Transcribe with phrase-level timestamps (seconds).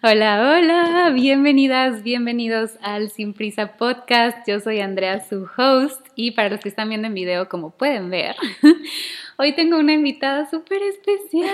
[0.00, 4.46] Hola, hola, bienvenidas, bienvenidos al Sin Prisa Podcast.
[4.46, 8.08] Yo soy Andrea, su host, y para los que están viendo en video, como pueden
[8.08, 8.36] ver,
[9.38, 11.50] hoy tengo una invitada súper especial.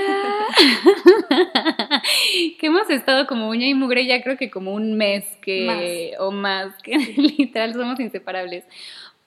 [2.61, 6.31] que hemos estado como uña y mugre ya creo que como un mes que, o
[6.31, 8.67] más, que literal somos inseparables.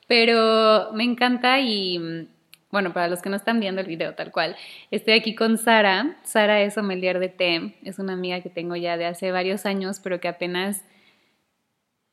[0.06, 2.28] Pero me encanta y
[2.72, 4.56] bueno, para los que no están viendo el video tal cual,
[4.92, 6.18] estoy aquí con Sara.
[6.24, 10.00] Sara es sommelier de té, es una amiga que tengo ya de hace varios años,
[10.04, 10.84] pero que apenas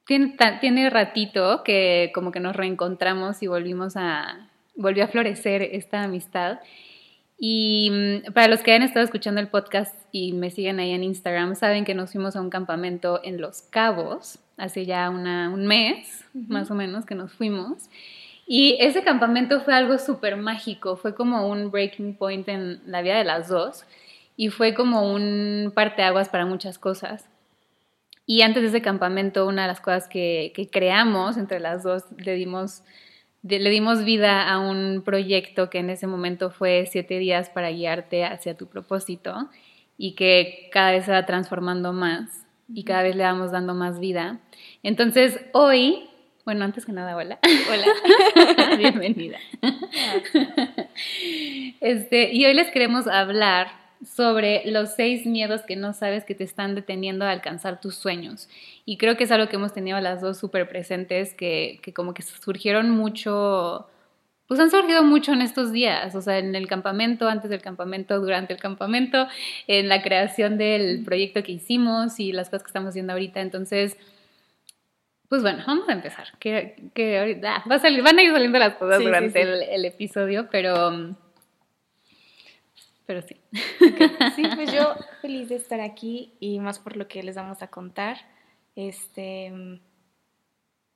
[0.06, 6.02] tiene, tiene ratito que como que nos reencontramos y volvimos a, volvió a florecer esta
[6.02, 6.60] amistad.
[7.38, 11.02] Y mm, para los que hayan estado escuchando el podcast y me siguen ahí en
[11.02, 15.66] Instagram, saben que nos fuimos a un campamento en Los Cabos, hace ya una, un
[15.66, 17.88] mes, más o menos, que nos fuimos.
[18.46, 23.16] Y ese campamento fue algo súper mágico, fue como un breaking point en la vida
[23.16, 23.84] de las dos
[24.36, 27.28] y fue como un parteaguas para muchas cosas.
[28.26, 32.34] Y antes de ese campamento, una de las cosas que, creamos entre las dos, le
[32.34, 32.82] dimos,
[33.42, 38.24] le dimos vida a un proyecto que en ese momento fue siete días para guiarte
[38.24, 39.50] hacia tu propósito
[39.98, 44.00] y que cada vez se va transformando más y cada vez le vamos dando más
[44.00, 44.40] vida.
[44.82, 46.08] Entonces, hoy
[46.44, 47.38] bueno, antes que nada, hola.
[47.70, 48.76] Hola.
[48.78, 49.38] Bienvenida.
[51.80, 53.68] Este, y hoy les queremos hablar
[54.04, 58.48] sobre los seis miedos que no sabes que te están deteniendo a alcanzar tus sueños.
[58.84, 62.12] Y creo que es algo que hemos tenido las dos súper presentes, que, que como
[62.12, 63.86] que surgieron mucho,
[64.46, 68.20] pues han surgido mucho en estos días, o sea, en el campamento, antes del campamento,
[68.20, 69.26] durante el campamento,
[69.66, 73.40] en la creación del proyecto que hicimos y las cosas que estamos haciendo ahorita.
[73.40, 73.96] Entonces,
[75.34, 76.28] pues bueno, vamos a empezar.
[76.38, 80.48] Que, que ahorita, va a salir, van a ir saliendo las cosas durante El, episodio,
[80.48, 81.16] pero.
[83.04, 83.36] Pero sí.
[84.36, 87.66] Sí, pues yo feliz de estar aquí y más por lo que les vamos a
[87.66, 88.16] contar.
[88.76, 89.80] Este.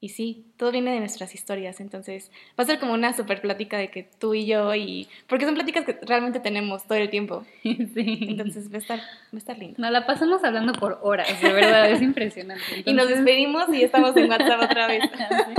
[0.00, 3.78] Y sí, todo viene de nuestras historias, entonces va a ser como una super plática
[3.78, 5.08] de que tú y yo y...
[5.26, 7.44] Porque son pláticas que realmente tenemos todo el tiempo.
[7.94, 8.26] Sí.
[8.28, 9.74] Entonces va a estar, va a estar lindo.
[9.78, 12.62] Nos la pasamos hablando por horas, de verdad, es impresionante.
[12.84, 15.02] Y nos despedimos y estamos en WhatsApp otra vez.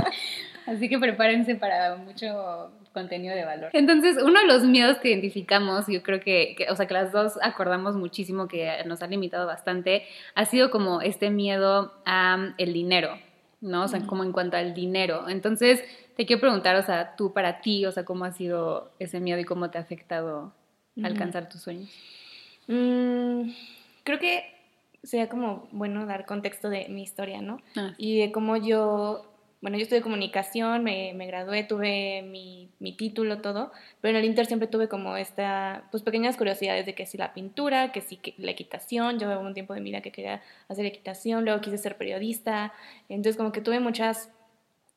[0.66, 3.70] Así que prepárense para mucho contenido de valor.
[3.72, 7.12] Entonces, uno de los miedos que identificamos, yo creo que, que, o sea, que las
[7.12, 12.72] dos acordamos muchísimo que nos ha limitado bastante, ha sido como este miedo a el
[12.72, 13.18] dinero.
[13.60, 13.84] ¿No?
[13.84, 15.28] O sea, como en cuanto al dinero.
[15.28, 15.82] Entonces,
[16.16, 19.38] te quiero preguntar, o sea, tú para ti, o sea, ¿cómo ha sido ese miedo
[19.38, 20.52] y cómo te ha afectado
[21.02, 21.90] alcanzar tus sueños?
[22.66, 23.50] Mm,
[24.04, 24.44] creo que
[25.02, 27.60] sería como bueno dar contexto de mi historia, ¿no?
[27.76, 27.94] Ah.
[27.96, 29.29] Y de cómo yo
[29.60, 34.28] bueno, yo estudié comunicación, me, me gradué, tuve mi, mi, título, todo, pero en el
[34.28, 38.18] Inter siempre tuve como esta, pues pequeñas curiosidades de que si la pintura, que si
[38.38, 41.98] la equitación, yo un tiempo de mi vida que quería hacer equitación, luego quise ser
[41.98, 42.72] periodista,
[43.10, 44.30] entonces como que tuve muchas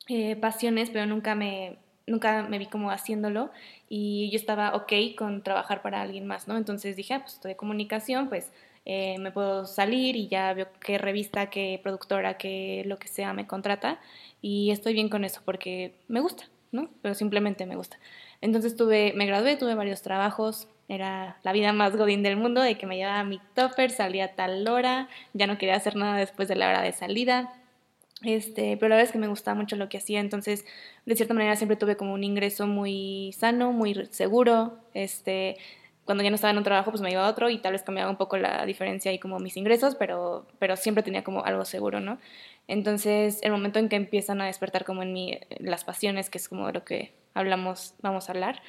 [0.07, 3.51] eh, pasiones, pero nunca me, nunca me vi como haciéndolo
[3.89, 6.57] y yo estaba ok con trabajar para alguien más, ¿no?
[6.57, 8.51] Entonces dije, ah, pues estudié comunicación, pues
[8.85, 13.33] eh, me puedo salir y ya veo qué revista, qué productora, qué lo que sea
[13.33, 13.99] me contrata
[14.43, 16.43] y estoy bien con eso porque me gusta,
[16.73, 16.89] ¿no?
[17.01, 17.97] Pero simplemente me gusta.
[18.41, 22.77] Entonces tuve, me gradué, tuve varios trabajos, era la vida más godín del mundo, de
[22.77, 26.49] que me llevaba mi topper, salía a tal hora, ya no quería hacer nada después
[26.49, 27.53] de la hora de salida.
[28.21, 30.65] Este, pero la verdad es que me gustaba mucho lo que hacía, entonces
[31.05, 35.57] de cierta manera siempre tuve como un ingreso muy sano, muy seguro, este,
[36.05, 37.83] cuando ya no estaba en un trabajo, pues me iba a otro y tal vez
[37.83, 41.63] cambiaba un poco la diferencia y como mis ingresos, pero, pero siempre tenía como algo
[41.63, 42.17] seguro, ¿no?
[42.67, 46.47] Entonces, el momento en que empiezan a despertar como en mí las pasiones, que es
[46.47, 48.61] como de lo que hablamos, vamos a hablar,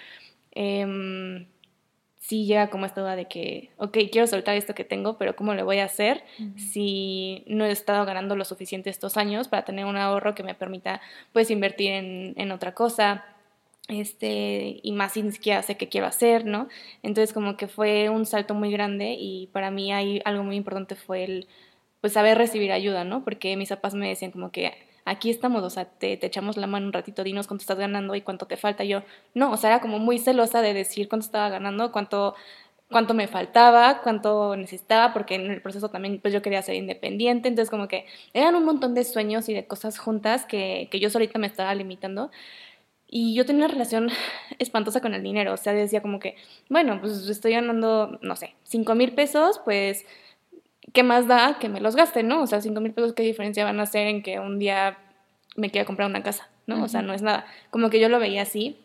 [0.52, 1.46] eh,
[2.18, 5.52] sí llega como esta duda de que, ok, quiero soltar esto que tengo, pero ¿cómo
[5.52, 6.24] lo voy a hacer
[6.56, 10.54] si no he estado ganando lo suficiente estos años para tener un ahorro que me
[10.54, 13.26] permita, pues, invertir en, en otra cosa?
[13.88, 16.68] este, y más sin siquiera sé qué quiero hacer, ¿no?
[17.02, 20.94] Entonces como que fue un salto muy grande y para mí hay algo muy importante
[20.94, 21.48] fue el,
[22.04, 23.24] pues saber recibir ayuda, ¿no?
[23.24, 24.74] Porque mis papás me decían como que
[25.06, 28.20] aquí estamos, o sea, te, echamos la mano un ratito, dinos cuánto estás ganando y
[28.20, 28.84] cuánto te falta.
[28.84, 29.02] yo,
[29.32, 32.34] no, o sea, era como muy celosa de decir cuánto estaba ganando, cuánto,
[32.90, 37.48] cuánto me faltaba, cuánto necesitaba, porque en el proceso también pues yo quería ser independiente,
[37.48, 41.08] entonces como que eran un montón de sueños y de cosas juntas que, que yo
[41.08, 42.30] solita me estaba limitando.
[43.08, 44.10] Y yo tenía una relación
[44.58, 46.36] espantosa con el dinero, o sea, decía como que,
[46.68, 50.04] bueno, pues estoy ganando, no sé, 5 mil pesos, pues,
[50.94, 52.42] ¿qué más da que me los gaste, no?
[52.42, 54.96] O sea, 5 mil pesos, ¿qué diferencia van a hacer en que un día
[55.56, 56.82] me quiera comprar una casa, ¿no?
[56.82, 57.44] O sea, no es nada.
[57.70, 58.78] Como que yo lo veía así,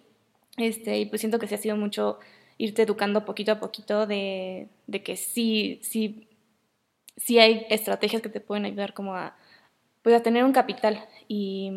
[0.58, 2.20] este, y pues siento que sí ha sido mucho
[2.58, 6.28] irte educando poquito a poquito de, de que sí, sí
[7.20, 9.36] sí hay estrategias que te pueden ayudar como a,
[10.02, 11.72] pues a tener un capital y,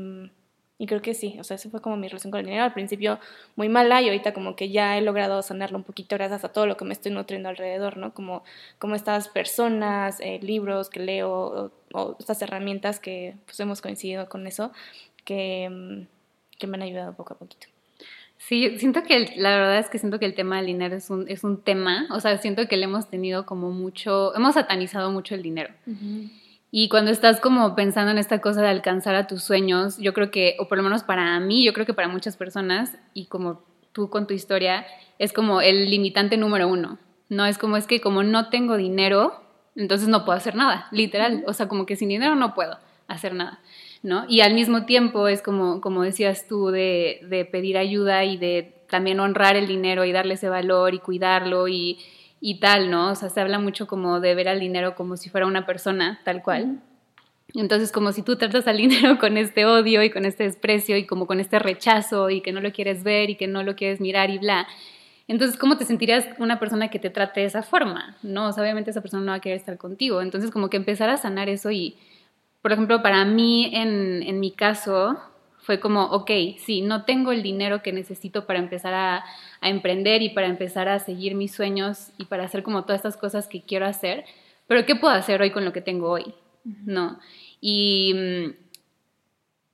[0.83, 2.73] y creo que sí, o sea, esa fue como mi relación con el dinero, al
[2.73, 3.21] principio
[3.55, 6.67] muy mala y ahorita como que ya he logrado sanarlo un poquito gracias a todo
[6.67, 8.13] lo que me estoy nutriendo alrededor, ¿no?
[8.13, 8.43] Como,
[8.81, 14.45] como estas personas, eh, libros que leo o, estas herramientas que pues hemos coincidido con
[14.49, 14.73] eso,
[15.25, 17.69] que, mm, que me han ayudado poco a poquito.
[18.39, 21.29] Sí, siento que la verdad es que siento que el tema del dinero es un,
[21.29, 25.37] es un tema, o sea, siento que le hemos tenido como mucho, hemos satanizado mucho
[25.37, 25.73] el dinero.
[26.75, 30.31] Y cuando estás como pensando en esta cosa de alcanzar a tus sueños, yo creo
[30.31, 33.63] que, o por lo menos para mí, yo creo que para muchas personas, y como
[33.93, 34.87] tú con tu historia,
[35.19, 36.99] es como el limitante número uno.
[37.29, 39.45] No es como es que como no tengo dinero,
[39.77, 41.45] entonces no puedo hacer nada, literal.
[41.47, 43.61] O sea, como que sin dinero no puedo hacer nada.
[44.03, 44.25] ¿no?
[44.27, 48.83] Y al mismo tiempo es como, como decías tú, de, de pedir ayuda y de
[48.89, 51.99] también honrar el dinero y darle ese valor y cuidarlo y,
[52.45, 53.13] y, tal, ¿no?
[53.13, 56.21] O sea, se habla mucho como de ver al dinero como si fuera una persona,
[56.25, 56.81] tal cual.
[57.55, 61.07] Entonces, como si tú tratas al dinero con este odio y con este desprecio y
[61.07, 64.01] como con este rechazo y que no lo quieres ver y que no lo quieres
[64.01, 64.67] mirar y bla.
[65.29, 68.17] Entonces, ¿cómo te sentirías una persona que te trate de esa forma?
[68.23, 70.21] No, o sea, obviamente esa persona no va a querer estar contigo.
[70.21, 71.97] Entonces, como que empezar a sanar eso y,
[72.61, 75.17] por ejemplo, para mí, en, en, mi caso,
[75.59, 79.25] fue como, ok, sí, no tengo el dinero que necesito para empezar a,
[79.63, 83.17] a, emprender y para empezar a seguir mis sueños y para hacer como todas estas
[83.17, 84.25] cosas que quiero hacer,
[84.67, 86.35] pero ¿qué puedo hacer hoy con lo que tengo hoy?
[86.65, 87.19] ¿No?
[87.61, 88.15] Y,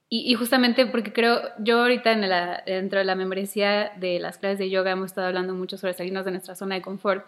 [0.08, 4.38] y, y, justamente porque creo, yo ahorita en la, dentro de la membresía de las
[4.38, 7.26] clases de yoga hemos estado hablando mucho sobre salirnos de nuestra zona de confort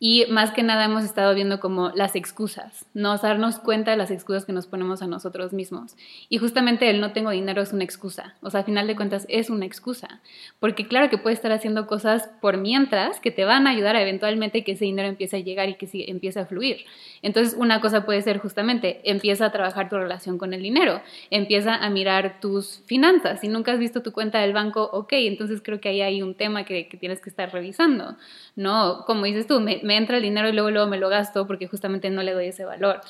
[0.00, 3.16] y más que nada hemos estado viendo como las excusas, ¿no?
[3.18, 5.96] darnos cuenta de las excusas que nos ponemos a nosotros mismos.
[6.28, 8.36] Y justamente el no tengo dinero es una excusa.
[8.40, 10.20] O sea, a final de cuentas es una excusa.
[10.60, 14.02] Porque claro que puedes estar haciendo cosas por mientras que te van a ayudar a
[14.02, 16.84] eventualmente que ese dinero empiece a llegar y que empiece a fluir.
[17.22, 21.74] Entonces, una cosa puede ser justamente, empieza a trabajar tu relación con el dinero, empieza
[21.74, 23.40] a mirar tus finanzas.
[23.40, 26.34] Si nunca has visto tu cuenta del banco, ok, entonces creo que ahí hay un
[26.34, 28.16] tema que, que tienes que estar revisando,
[28.54, 29.04] ¿no?
[29.06, 31.66] Como dices tú, me, me entra el dinero y luego, luego me lo gasto porque
[31.66, 33.00] justamente no le doy ese valor.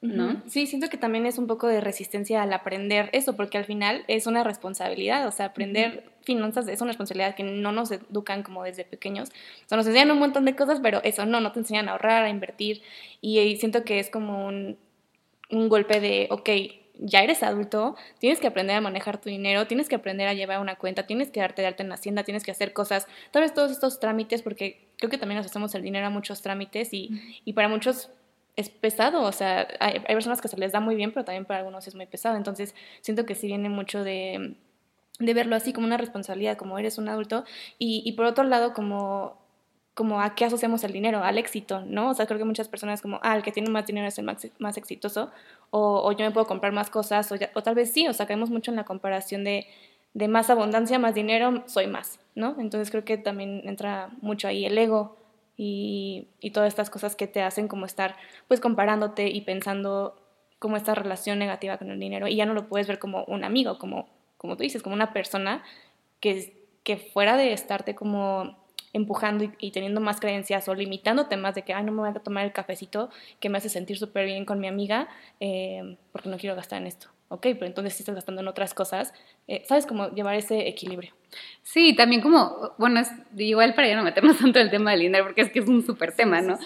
[0.00, 0.40] ¿No?
[0.46, 4.02] Sí, siento que también es un poco de resistencia al aprender eso, porque al final
[4.08, 8.62] es una responsabilidad, o sea, aprender finanzas es una responsabilidad que no nos educan como
[8.62, 9.28] desde pequeños.
[9.28, 11.92] O sea, nos enseñan un montón de cosas, pero eso no, no te enseñan a
[11.92, 12.80] ahorrar, a invertir,
[13.20, 14.78] y, siento que es como un,
[15.50, 16.48] un golpe de, ok,
[17.00, 20.60] ya eres adulto, tienes que aprender a manejar tu dinero, tienes que aprender a llevar
[20.60, 23.42] una cuenta, tienes que darte de alta en la hacienda, tienes que hacer cosas, tal
[23.42, 26.92] vez todos estos trámites, porque creo que también nos hacemos el dinero a muchos trámites
[26.92, 28.10] y, y para muchos
[28.56, 31.46] es pesado, o sea, hay, hay, personas que se les da muy bien, pero también
[31.46, 34.56] para algunos es muy pesado, entonces siento que sí viene mucho de,
[35.18, 37.44] de verlo así como una responsabilidad, como eres un adulto,
[37.78, 39.40] y, y por otro lado como
[39.94, 42.10] como a qué asociamos el dinero, al éxito, ¿no?
[42.10, 44.24] O sea, creo que muchas personas como, ah, el que tiene más dinero es el
[44.24, 45.30] más, más exitoso,
[45.70, 48.26] o, o, yo me puedo comprar más cosas, o, o, tal vez sí, o sea,
[48.26, 49.66] caemos mucho en la comparación de,
[50.14, 52.56] de más abundancia, más dinero, soy más, ¿no?
[52.58, 55.16] Entonces creo que también entra mucho ahí el ego
[55.56, 58.16] y, y todas estas cosas que te hacen como estar
[58.48, 60.16] pues comparándote y pensando
[60.58, 63.44] como esta relación negativa con el dinero y ya no lo puedes ver como un
[63.44, 65.64] amigo, como, como tú dices, como una persona
[66.20, 68.58] que, que fuera de estarte como
[68.92, 72.14] empujando y, teniendo más creencias o limitándote más de que, ay, no me voy a
[72.14, 75.08] tomar el cafecito que me hace sentir súper bien con mi amiga
[75.38, 77.08] eh, porque no quiero gastar en esto.
[77.32, 79.14] Ok, pero entonces si estás gastando en otras cosas,
[79.46, 81.14] eh, ¿sabes cómo llevar ese equilibrio?
[81.62, 85.24] Sí, también como, bueno, es igual para ya no meternos tanto el tema del dinero
[85.24, 86.58] porque es que es un súper tema, ¿no?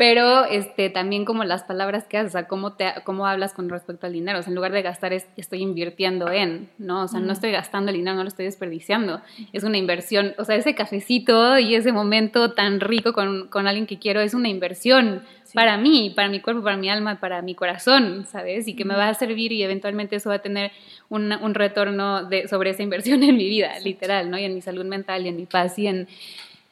[0.00, 3.68] Pero este, también como las palabras que haces, o sea, cómo, te, cómo hablas con
[3.68, 4.38] respecto al dinero.
[4.38, 7.02] O sea, en lugar de gastar, estoy invirtiendo en, ¿no?
[7.02, 9.20] O sea, no estoy gastando el dinero, no lo estoy desperdiciando.
[9.52, 10.32] Es una inversión.
[10.38, 14.32] O sea, ese cafecito y ese momento tan rico con, con alguien que quiero es
[14.32, 15.20] una inversión
[15.52, 18.68] para mí, para mi cuerpo, para mi alma, para mi corazón, ¿sabes?
[18.68, 20.72] Y que me va a servir y eventualmente eso va a tener
[21.10, 24.38] un, un retorno de, sobre esa inversión en mi vida, literal, ¿no?
[24.38, 26.08] Y en mi salud mental y en mi paz y en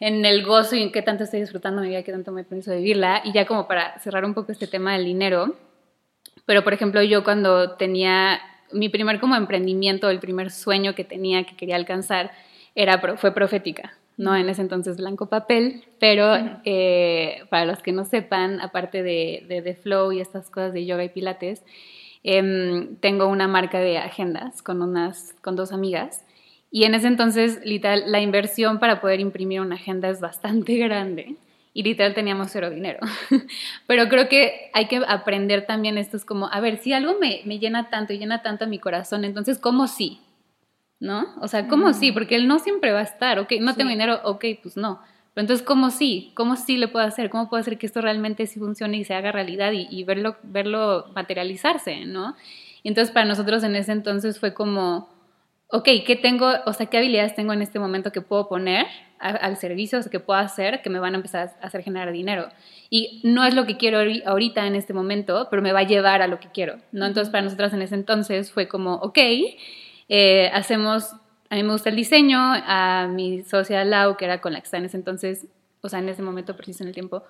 [0.01, 2.73] en el gozo y en qué tanto estoy disfrutando mi vida, qué tanto me pienso
[2.73, 3.23] vivirla.
[3.25, 5.57] Y ya como para cerrar un poco este tema del dinero,
[6.47, 8.41] pero por ejemplo yo cuando tenía
[8.73, 12.31] mi primer como emprendimiento, el primer sueño que tenía, que quería alcanzar,
[12.75, 13.95] era, fue profética.
[14.19, 14.35] ¿no?
[14.37, 19.75] En ese entonces blanco papel, pero eh, para los que no sepan, aparte de, de,
[19.75, 21.65] Flow y estas cosas de yoga y pilates,
[22.25, 26.25] em, tengo una marca de agendas con, unas, con dos amigas
[26.71, 31.37] y en ese entonces, literal, la inversión para poder imprimir una agenda es bastante grande
[31.73, 32.99] y literal teníamos cero dinero.
[33.87, 37.43] Pero creo que hay que aprender también esto, es como, a ver, si algo me,
[37.45, 40.21] me llena tanto y llena tanto mi corazón, entonces, ¿cómo sí?
[41.01, 41.37] ¿No?
[41.41, 42.11] O sea, ¿cómo sí?
[42.11, 45.01] Porque él no siempre va a estar, ok, no tengo dinero, ok, pues no.
[45.33, 46.33] Pero entonces, ¿cómo sí?
[46.35, 47.31] ¿Cómo sí le puedo hacer?
[47.31, 51.07] ¿Cómo puedo hacer que esto realmente sí funcione y se haga realidad y, verlo, verlo
[51.15, 52.35] materializarse, ¿no?
[52.83, 55.09] Y entonces para nosotros en ese entonces fue como,
[55.71, 58.87] ok, ¿qué tengo, o sea, qué habilidades tengo en este momento que puedo poner
[59.19, 62.13] al servicio, o sea, que puedo hacer, que me van a empezar a hacer generar
[62.13, 62.49] dinero?
[62.89, 66.23] Y no es lo que quiero ahorita en este momento, pero me va a llevar
[66.23, 67.05] a lo que quiero, ¿no?
[67.05, 69.19] Entonces para nosotros en ese entonces fue como, ok,
[70.09, 71.13] eh, hacemos,
[71.51, 74.65] a mí me gusta el diseño, a mi socia Lau, que era con la que
[74.65, 75.47] está en ese entonces,
[75.83, 77.25] o sea, en ese momento preciso en el tiempo,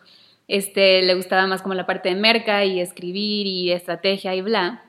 [0.47, 4.85] este, le gustaba más como la parte de merca y escribir y estrategia y bla.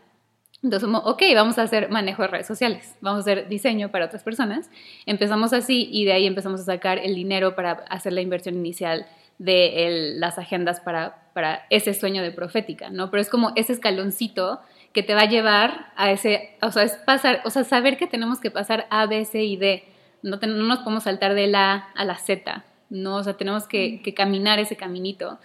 [0.61, 4.05] Entonces, como, ok, vamos a hacer manejo de redes sociales, vamos a hacer diseño para
[4.05, 4.69] otras personas.
[5.05, 9.05] Empezamos así y de ahí empezamos a sacar el dinero para hacer la inversión inicial
[9.37, 13.09] de las agendas para, para ese sueño de profética, ¿no?
[13.09, 14.59] Pero es como ese escaloncito
[14.91, 18.07] que te va a llevar a ese, o sea, es pasar, o sea, saber que
[18.07, 19.85] tenemos que pasar A, B, C y D.
[20.23, 23.15] No, no nos podemos saltar de la A a la Z, ¿no?
[23.15, 25.39] O sea, tenemos que, que caminar ese caminito.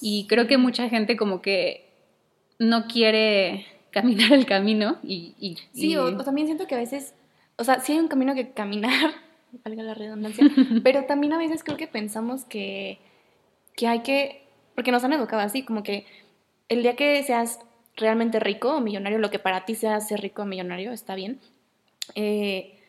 [0.00, 1.90] Y creo que mucha gente como que
[2.58, 5.56] no quiere caminar el camino y...
[5.72, 7.14] sí, O, también siento que a veces,
[7.56, 9.12] o sea, sí hay un camino que caminar,
[9.64, 10.44] valga la redundancia,
[10.82, 12.98] pero también a veces creo que pensamos que,
[13.76, 16.04] que hay que, porque nos han educado así, como que
[16.68, 17.60] el día que seas
[17.96, 21.40] realmente rico o millonario, lo que para ti sea ser rico o millonario, está bien.
[22.16, 22.80] Eh,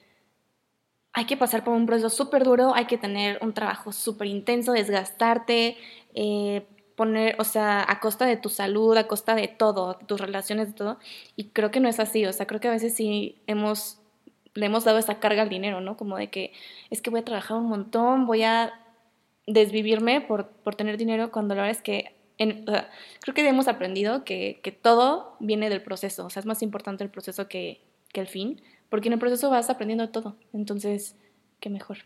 [1.14, 4.74] hay que pasar por un proceso súper duro, hay que tener un trabajo súper intenso,
[4.74, 5.78] desgastarte,
[6.14, 10.70] eh, poner, o sea, a costa de tu salud, a costa de todo, tus relaciones,
[10.70, 11.00] de todo.
[11.36, 14.00] Y creo que no es así, o sea, creo que a veces sí hemos,
[14.54, 15.98] le hemos dado esa carga al dinero, ¿no?
[15.98, 16.54] Como de que
[16.90, 18.74] es que voy a trabajar un montón, voy a
[19.48, 24.26] desvivirme por, por tener dinero, cuando la verdad es que en, creo que hemos aprendido
[24.26, 28.22] que, que, todo viene del proceso, o sea, es más importante el proceso que, que
[28.22, 31.16] el fin, porque en el proceso vas aprendiendo todo, entonces,
[31.60, 32.00] qué mejor.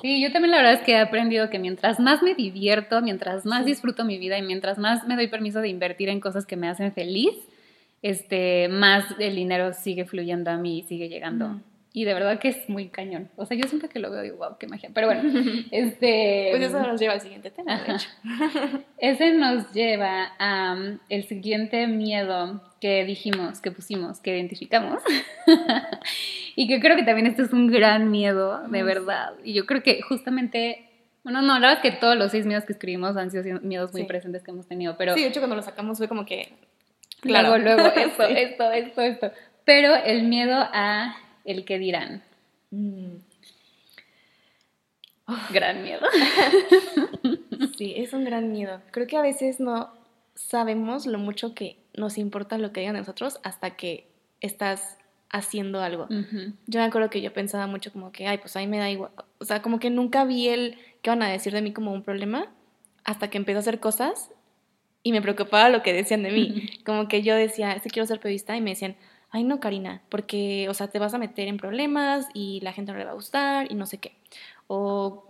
[0.00, 3.44] Sí, yo también la verdad es que he aprendido que mientras más me divierto, mientras
[3.44, 6.56] más disfruto mi vida y mientras más me doy permiso de invertir en cosas que
[6.56, 7.34] me hacen feliz,
[8.02, 11.60] este, más el dinero sigue fluyendo a mí y sigue llegando.
[11.92, 13.28] Y de verdad que es muy cañón.
[13.36, 14.90] O sea, yo siempre que lo veo digo, wow, qué magia.
[14.94, 15.22] Pero bueno,
[15.72, 16.48] este...
[16.50, 18.08] Pues eso nos lleva al siguiente tema, de hecho.
[18.98, 25.02] Ese nos lleva al el siguiente miedo que dijimos, que pusimos, que identificamos.
[26.56, 29.34] y que creo que también este es un gran miedo, de verdad.
[29.44, 30.86] Y yo creo que justamente...
[31.22, 33.92] Bueno, no, la verdad es que todos los seis miedos que escribimos han sido miedos
[33.92, 35.14] muy presentes que hemos tenido, pero...
[35.14, 36.54] Sí, de hecho cuando lo sacamos fue como que...
[37.20, 39.32] Claro, luego, luego, esto, esto, esto, esto.
[39.66, 42.22] Pero el miedo a el que dirán.
[42.70, 43.16] Mm.
[45.52, 46.06] gran miedo.
[47.76, 48.80] sí, es un gran miedo.
[48.90, 49.99] Creo que a veces no
[50.40, 54.08] sabemos lo mucho que nos importa lo que digan de nosotros hasta que
[54.40, 54.96] estás
[55.28, 56.08] haciendo algo.
[56.66, 59.12] Yo me acuerdo que yo pensaba mucho como que, ay, pues ahí me da igual.
[59.38, 62.02] O sea, como que nunca vi el qué van a decir de mí como un
[62.02, 62.48] problema
[63.04, 64.30] hasta que empecé a hacer cosas
[65.02, 66.70] y me preocupaba lo que decían de mí.
[66.84, 68.96] Como que yo decía, este quiero ser periodista y me decían,
[69.30, 72.92] ay no, Karina, porque, o sea, te vas a meter en problemas y la gente
[72.92, 74.16] no le va a gustar y no sé qué.
[74.66, 75.29] O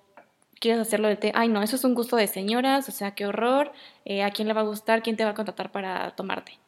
[0.61, 3.27] quieres hacerlo de té, ay no, eso es un gusto de señoras, o sea, qué
[3.27, 3.73] horror,
[4.05, 6.59] eh, a quién le va a gustar, quién te va a contratar para tomarte.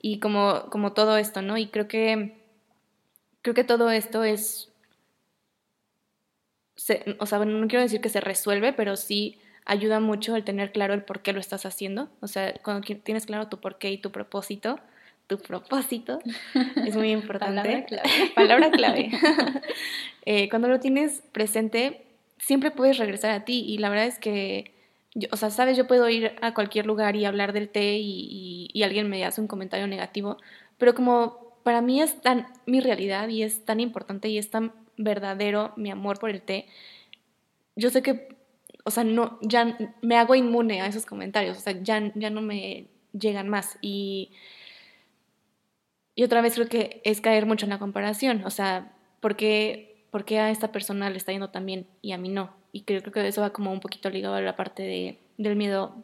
[0.00, 1.56] Y como, como todo esto, ¿no?
[1.56, 2.36] Y creo que,
[3.42, 4.70] creo que todo esto es,
[7.18, 10.94] o sea, no quiero decir que se resuelve, pero sí ayuda mucho el tener claro
[10.94, 12.08] el por qué lo estás haciendo.
[12.20, 14.80] O sea, cuando tienes claro tu por qué y tu propósito,
[15.26, 16.20] tu propósito
[16.86, 17.62] es muy importante.
[17.62, 18.32] Palabra clave.
[18.34, 19.10] Palabra clave.
[20.30, 22.04] Eh, cuando lo tienes presente,
[22.38, 24.74] siempre puedes regresar a ti y la verdad es que,
[25.30, 28.82] o sea, sabes, yo puedo ir a cualquier lugar y hablar del té y, y,
[28.82, 30.38] alguien me hace un comentario negativo,
[30.78, 34.72] pero como para mí es tan mi realidad y es tan importante y es tan
[34.96, 36.66] verdadero mi amor por el té,
[37.76, 38.28] yo sé que,
[38.84, 42.40] o sea, no, ya me hago inmune a esos comentarios, o sea, ya, ya no
[42.42, 43.78] me llegan más.
[43.80, 44.32] Y
[46.18, 48.90] y otra vez creo que es caer mucho en la comparación, o sea,
[50.10, 52.54] ¿por qué, a esta persona le está yendo tan bien y a mí no?
[52.72, 55.94] Y creo, que eso va como un poquito ligado a la parte de, del miedo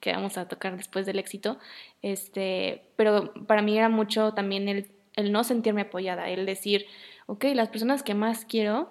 [0.00, 1.58] que vamos a tocar después del éxito.
[2.02, 6.86] Este, pero para mí era mucho también el, el no sentirme apoyada, el decir,
[7.26, 8.90] ok, las personas que más quiero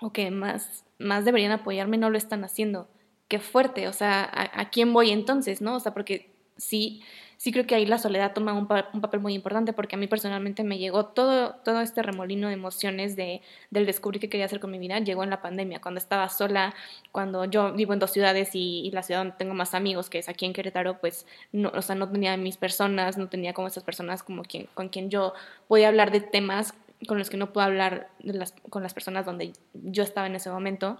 [0.00, 2.88] o que más, más deberían apoyarme no lo están haciendo.
[3.28, 5.76] Qué fuerte, o sea, ¿a, a quién voy entonces, no?
[5.76, 7.02] O sea, porque sí
[7.38, 10.64] sí creo que ahí la soledad toma un, papel muy importante porque a mí personalmente
[10.64, 14.72] me llegó todo, todo este remolino de emociones de, del descubrir qué quería hacer con
[14.72, 16.74] mi vida, llegó en la pandemia, cuando estaba sola,
[17.12, 20.28] cuando yo vivo en dos ciudades y, la ciudad donde tengo más amigos, que es
[20.28, 23.84] aquí en Querétaro, pues no, o sea, no tenía mis personas, no tenía como esas
[23.84, 25.34] personas como quien, con quien yo
[25.68, 26.74] podía hablar de temas
[27.06, 30.50] con los que no puedo hablar las, con las personas donde yo estaba en ese
[30.50, 30.98] momento.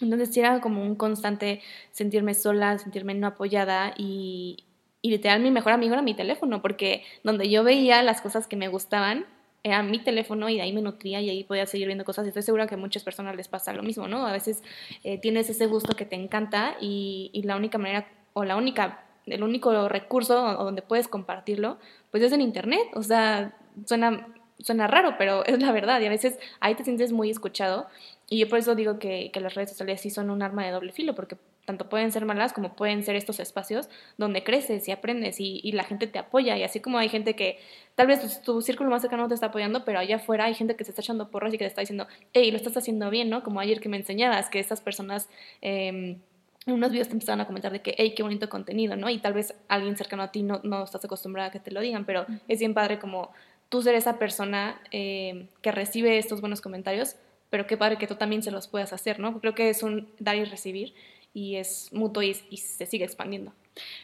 [0.00, 1.60] Entonces era como un constante
[1.92, 4.64] sentirme sola, sentirme no apoyada y,
[5.02, 8.56] y literal mi mejor amigo era mi teléfono, porque donde yo veía las cosas que
[8.56, 9.26] me gustaban,
[9.62, 12.24] era mi teléfono y de ahí me nutría y ahí podía seguir viendo cosas.
[12.24, 14.26] Y estoy segura que a muchas personas les pasa lo mismo, ¿no?
[14.26, 14.62] A veces
[15.04, 19.04] eh, tienes ese gusto que te encanta y, y, la única manera o la única,
[19.26, 21.78] el único recurso donde puedes compartirlo,
[22.10, 22.88] pues es en internet.
[22.94, 23.54] O sea,
[23.86, 24.28] suena,
[24.58, 27.86] suena raro, pero es la verdad y a veces ahí te sientes muy escuchado.
[28.30, 30.70] Y yo por eso digo que, que las redes sociales sí son un arma de
[30.70, 31.36] doble filo, porque
[31.70, 35.70] tanto pueden ser malas como pueden ser estos espacios donde creces y aprendes y, y,
[35.72, 36.58] la gente te apoya.
[36.58, 37.60] Y así como hay gente que
[37.94, 40.74] tal vez tu, círculo más cercano no te está apoyando, pero allá afuera hay gente
[40.74, 43.30] que se está echando porras y que te está diciendo, hey, lo estás haciendo bien,
[43.30, 43.44] ¿no?
[43.44, 45.28] Como ayer que me enseñabas, que estas personas...
[45.62, 46.18] Eh,
[46.66, 49.08] en unos videos te empezaron a comentar de que, hey, qué bonito contenido, ¿no?
[49.08, 51.80] Y tal vez alguien cercano a ti no, no estás acostumbrada a que te lo
[51.80, 53.30] digan, pero es bien padre como
[53.70, 57.16] tú ser esa persona eh, que recibe estos buenos comentarios,
[57.48, 59.40] pero qué padre que tú también se los puedas hacer, ¿no?
[59.40, 60.94] Creo que es un dar y recibir
[61.32, 63.52] y es mutuo y, se sigue expandiendo.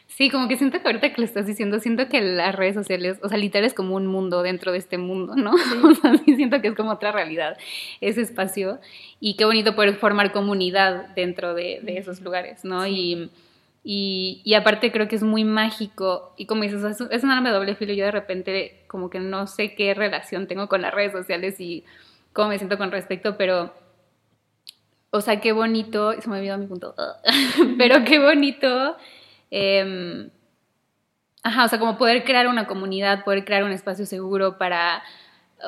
[0.07, 3.19] Sí, como que siento que ahorita que lo estás diciendo, siento que las redes sociales,
[3.21, 5.51] o sea, literal es como un mundo dentro de este mundo, ¿no?
[5.83, 7.57] O sea, sí siento que es como otra realidad
[8.01, 8.79] ese espacio
[9.19, 12.87] y qué bonito poder formar comunidad dentro de, de esos lugares, ¿no?
[12.87, 13.29] Y,
[13.83, 17.49] y, y, aparte creo que es muy mágico y como dices, es, es un arma
[17.49, 20.93] de doble filo, yo de repente como que no sé qué relación tengo con las
[20.93, 21.83] redes sociales y
[22.33, 23.73] cómo me siento con respecto, pero
[25.11, 26.95] o sea, qué bonito, se me olvidó mi punto,
[27.77, 28.97] pero qué bonito,
[29.51, 30.29] eh,
[31.43, 35.01] ajá, o sea, como poder crear una comunidad, poder crear un espacio seguro para,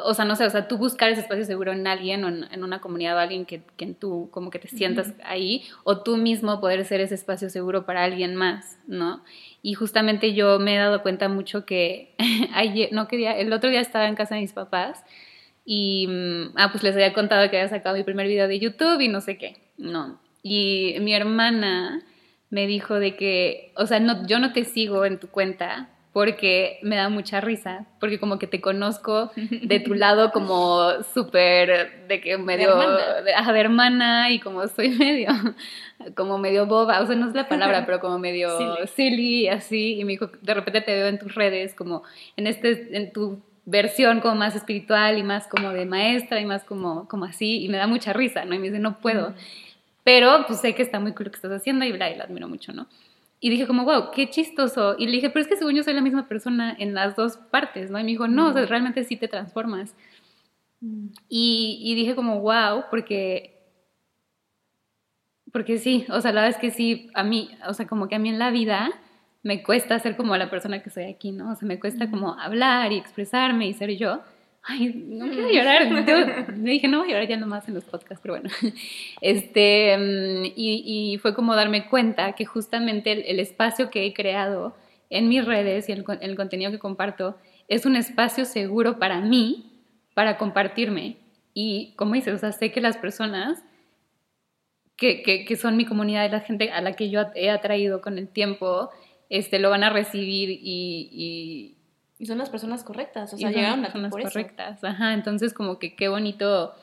[0.03, 2.63] o sea, no sé, o sea, tú buscar ese espacio seguro en alguien o en,
[2.63, 6.59] una comunidad o alguien que, que, tú como que te sientas ahí, o tú mismo
[6.59, 9.23] poder ser ese espacio seguro para alguien más, ¿no?
[9.61, 12.13] Y justamente yo me he dado cuenta mucho que
[12.53, 15.03] ayer, no quería, el otro día estaba en casa de mis papás
[15.71, 19.01] y, mm, ah, pues les había contado que había sacado mi primer video de YouTube
[19.01, 20.19] y no sé qué, no.
[20.41, 22.01] Y mi hermana
[22.49, 26.79] me dijo de que, o sea, no, yo no te sigo en tu cuenta porque
[26.81, 32.19] me da mucha risa, porque como que te conozco de tu lado como súper, de
[32.19, 33.21] que medio, de hermana.
[33.21, 35.29] De, hermana y como soy medio,
[36.15, 39.99] como medio boba, o sea, no es la palabra, pero como medio silly, silly así,
[39.99, 42.01] y me dijo, de repente te veo en tus redes, como
[42.37, 46.63] en este, en tu versión como más espiritual y más como de maestra y más
[46.63, 48.55] como, como así, y me da mucha risa, ¿no?
[48.55, 49.33] Y me dice, no puedo.
[50.03, 52.23] Pero pues sé que está muy cool lo que estás haciendo y bla, y la
[52.23, 52.87] admiro mucho, ¿no?
[53.39, 54.95] Y dije como, wow, qué chistoso.
[54.97, 57.37] Y le dije, pero es que según yo soy la misma persona en las dos
[57.37, 57.99] partes, ¿no?
[57.99, 59.95] Y me dijo, no, o sea, realmente sí te transformas.
[61.29, 63.55] Y, y dije como, wow, porque
[65.51, 68.15] porque sí, o sea, la verdad es que sí, a mí, o sea, como que
[68.15, 68.91] a mí en la vida
[69.43, 71.51] me cuesta ser como la persona que soy aquí, ¿no?
[71.51, 74.21] O sea, me cuesta como hablar y expresarme y ser yo.
[74.63, 75.89] Ay, no quiero llorar.
[76.57, 78.49] me dije, no voy a llorar ya nomás en los podcasts, pero bueno.
[79.21, 84.13] Este, mm, y, y fue como darme cuenta que justamente el, el, espacio que he
[84.13, 84.75] creado
[85.09, 89.71] en mis redes y el, el contenido que comparto es un espacio seguro para mí,
[90.13, 91.17] para compartirme.
[91.53, 93.63] Y como dices, o sea, sé que las personas
[94.97, 98.01] que, que, que son mi comunidad y la gente a la que yo he atraído
[98.01, 98.89] con el tiempo,
[99.29, 101.75] este, lo van a recibir y,
[102.19, 104.83] y, son las personas correctas, o sea, llegaron las personas correctas.
[104.83, 106.73] Ajá, entonces como que qué bonito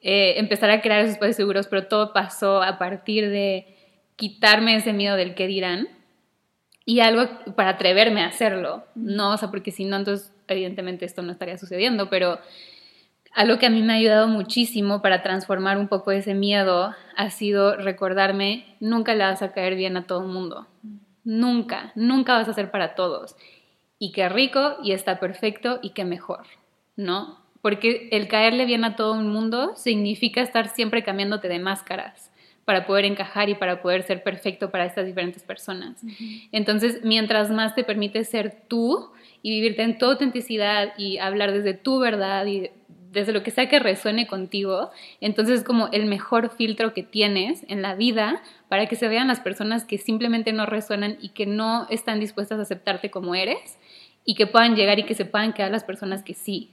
[0.00, 3.76] eh, empezar a crear esos espacios seguros, pero todo pasó a partir de
[4.16, 5.88] quitarme ese miedo del que dirán
[6.84, 9.32] y algo para atreverme a hacerlo, ¿no?
[9.32, 12.38] O sea, porque si no, entonces evidentemente esto no estaría sucediendo, pero
[13.32, 17.30] algo que a mí me ha ayudado muchísimo para transformar un poco ese miedo ha
[17.30, 20.66] sido recordarme, nunca le vas a caer bien a todo el mundo.
[21.24, 23.36] Nunca, nunca vas a ser para todos.
[23.98, 26.46] Y qué rico y está perfecto y qué mejor,
[26.96, 27.38] ¿no?
[27.62, 32.30] Porque el caerle bien a todo el mundo significa estar siempre cambiándote de máscaras
[32.64, 36.00] para poder encajar y para poder ser perfecto para estas diferentes personas.
[36.50, 39.10] Entonces, mientras más te permites ser tú
[39.42, 42.70] y vivirte en tu autenticidad y hablar desde tu verdad y
[43.14, 47.64] desde lo que sea que resuene contigo, entonces es como el mejor filtro que tienes
[47.68, 51.46] en la vida para que se vean las personas que simplemente no resuenan y que
[51.46, 53.78] no están dispuestas a aceptarte como eres
[54.24, 56.72] y que puedan llegar y que se puedan quedar las personas que sí,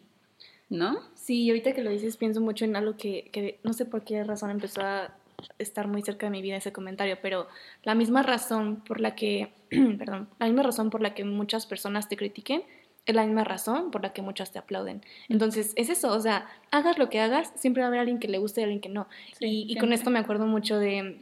[0.70, 1.00] ¿no?
[1.14, 4.24] Sí, ahorita que lo dices pienso mucho en algo que, que no sé por qué
[4.24, 5.14] razón empezó a
[5.58, 7.48] estar muy cerca de mi vida ese comentario, pero
[7.84, 9.54] la misma razón por la que,
[9.98, 12.64] perdón, la misma razón por la que muchas personas te critiquen
[13.06, 15.02] es la misma razón por la que muchas te aplauden.
[15.28, 18.28] Entonces, es eso, o sea, hagas lo que hagas, siempre va a haber alguien que
[18.28, 19.08] le guste y alguien que no.
[19.40, 21.22] y, con esto me acuerdo mucho de,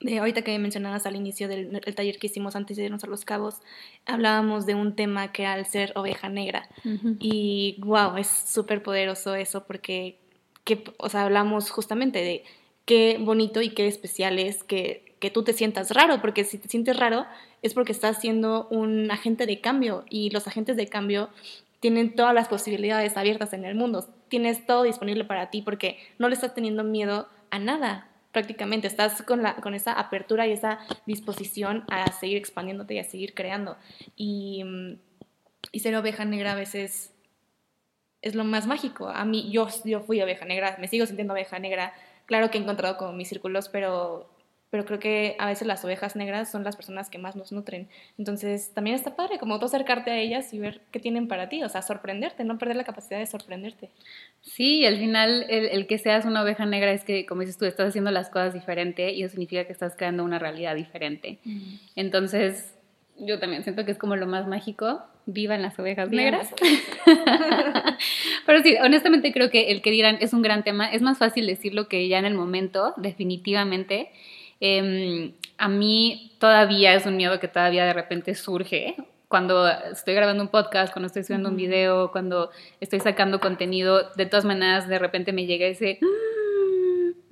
[0.00, 3.24] de ahorita que mencionabas al inicio del taller que hicimos antes de irnos a Los
[3.24, 3.56] Cabos,
[4.06, 6.68] hablábamos de un tema que era el ser oveja negra.
[7.18, 10.18] Y wow, es súper poderoso eso porque,
[10.64, 12.44] que, o sea, hablamos justamente de
[12.88, 16.68] qué bonito y qué especial es que, que tú te sientas raro, porque si te
[16.68, 17.26] sientes raro
[17.60, 21.28] es porque estás siendo un agente de cambio y los agentes de cambio
[21.80, 26.30] tienen todas las posibilidades abiertas en el mundo, tienes todo disponible para ti porque no
[26.30, 30.78] le estás teniendo miedo a nada, prácticamente, estás con, la, con esa apertura y esa
[31.04, 33.76] disposición a seguir expandiéndote y a seguir creando.
[34.16, 34.98] Y, mm,
[35.72, 37.12] y ser oveja negra a veces
[38.22, 39.08] es lo más mágico.
[39.08, 41.92] A mí, yo, yo fui oveja negra, me sigo sintiendo oveja negra.
[42.28, 44.28] Claro que he encontrado como mis círculos, pero
[44.70, 47.88] pero creo que a veces las ovejas negras son las personas que más nos nutren.
[48.18, 51.62] Entonces, también está padre como tú acercarte a ellas y ver qué tienen para ti,
[51.62, 53.88] o sea, sorprenderte, no perder la capacidad de sorprenderte.
[54.42, 57.88] Sí, al final el, que seas una oveja negra es que, como dices tú, estás
[57.88, 61.38] haciendo las cosas diferente y eso significa que estás creando una realidad diferente.
[61.96, 62.77] Entonces,
[63.20, 66.54] yo también siento que es como lo más mágico, vivan las ovejas negras.
[68.46, 71.46] Pero sí, honestamente creo que el que dirán es un gran tema, es más fácil
[71.46, 74.10] decirlo que ya en el momento, definitivamente.
[74.60, 78.96] Em, a mí todavía es un miedo que todavía de repente surge
[79.28, 82.50] cuando estoy grabando un podcast, cuando estoy subiendo un video, cuando
[82.80, 85.98] estoy sacando contenido, de todas maneras de repente me llega ese,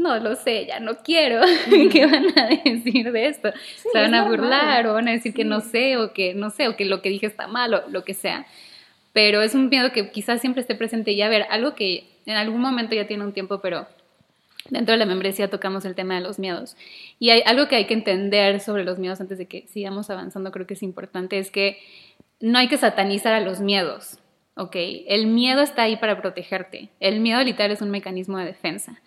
[0.06, 1.42] no lo sé, ya no quiero,
[1.92, 3.50] ¿qué van a decir de esto?
[3.92, 6.68] ¿Se van a burlar o van a decir que no sé o que no sé
[6.68, 8.46] o que lo que dije está mal o lo que sea?
[9.12, 12.36] Pero es un miedo que quizás siempre esté presente y a ver, algo que en
[12.36, 13.86] algún momento ya tiene un tiempo, pero
[14.70, 16.76] Dentro de la membresía tocamos el tema de los miedos.
[17.18, 20.50] Y hay algo que hay que entender sobre los miedos antes de que sigamos avanzando,
[20.50, 21.78] creo que es importante, es que
[22.40, 24.18] no hay que satanizar a los miedos.
[24.56, 24.74] ¿Ok?
[25.06, 26.88] El miedo está ahí para protegerte.
[26.98, 29.00] El miedo literal es un mecanismo de defensa.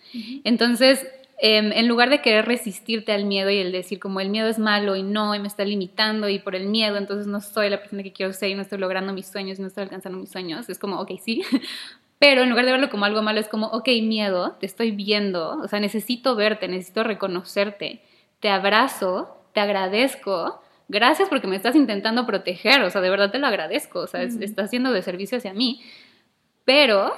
[0.44, 1.06] Entonces,
[1.42, 4.58] em, en lugar de querer resistirte al miedo y el decir como el miedo es
[4.58, 7.78] malo y no, y me está limitando y por el miedo, entonces no soy la
[7.78, 10.30] persona que quiero ser y no estoy logrando mis sueños y no estoy alcanzando mis
[10.30, 11.42] sueños, es como, ok, sí,
[12.18, 15.58] pero en lugar de verlo como algo malo, es como, ok, miedo, te estoy viendo,
[15.58, 18.02] o sea, necesito verte, necesito reconocerte,
[18.40, 20.60] te abrazo, te agradezco,
[20.90, 24.22] gracias porque me estás intentando proteger, o sea, de verdad te lo agradezco, o sea,
[24.22, 25.80] estás haciendo de servicio hacia mí,
[26.64, 27.12] pero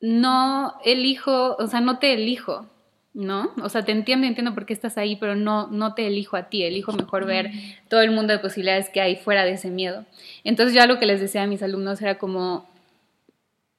[0.00, 2.66] no elijo, o sea, no te elijo,
[3.12, 3.52] ¿no?
[3.62, 6.48] O sea, te entiendo, entiendo por qué estás ahí, pero no, no te elijo a
[6.48, 7.50] ti, elijo mejor ver
[7.88, 10.06] todo el mundo de posibilidades que hay fuera de ese miedo.
[10.42, 12.66] Entonces yo lo que les decía a mis alumnos era como,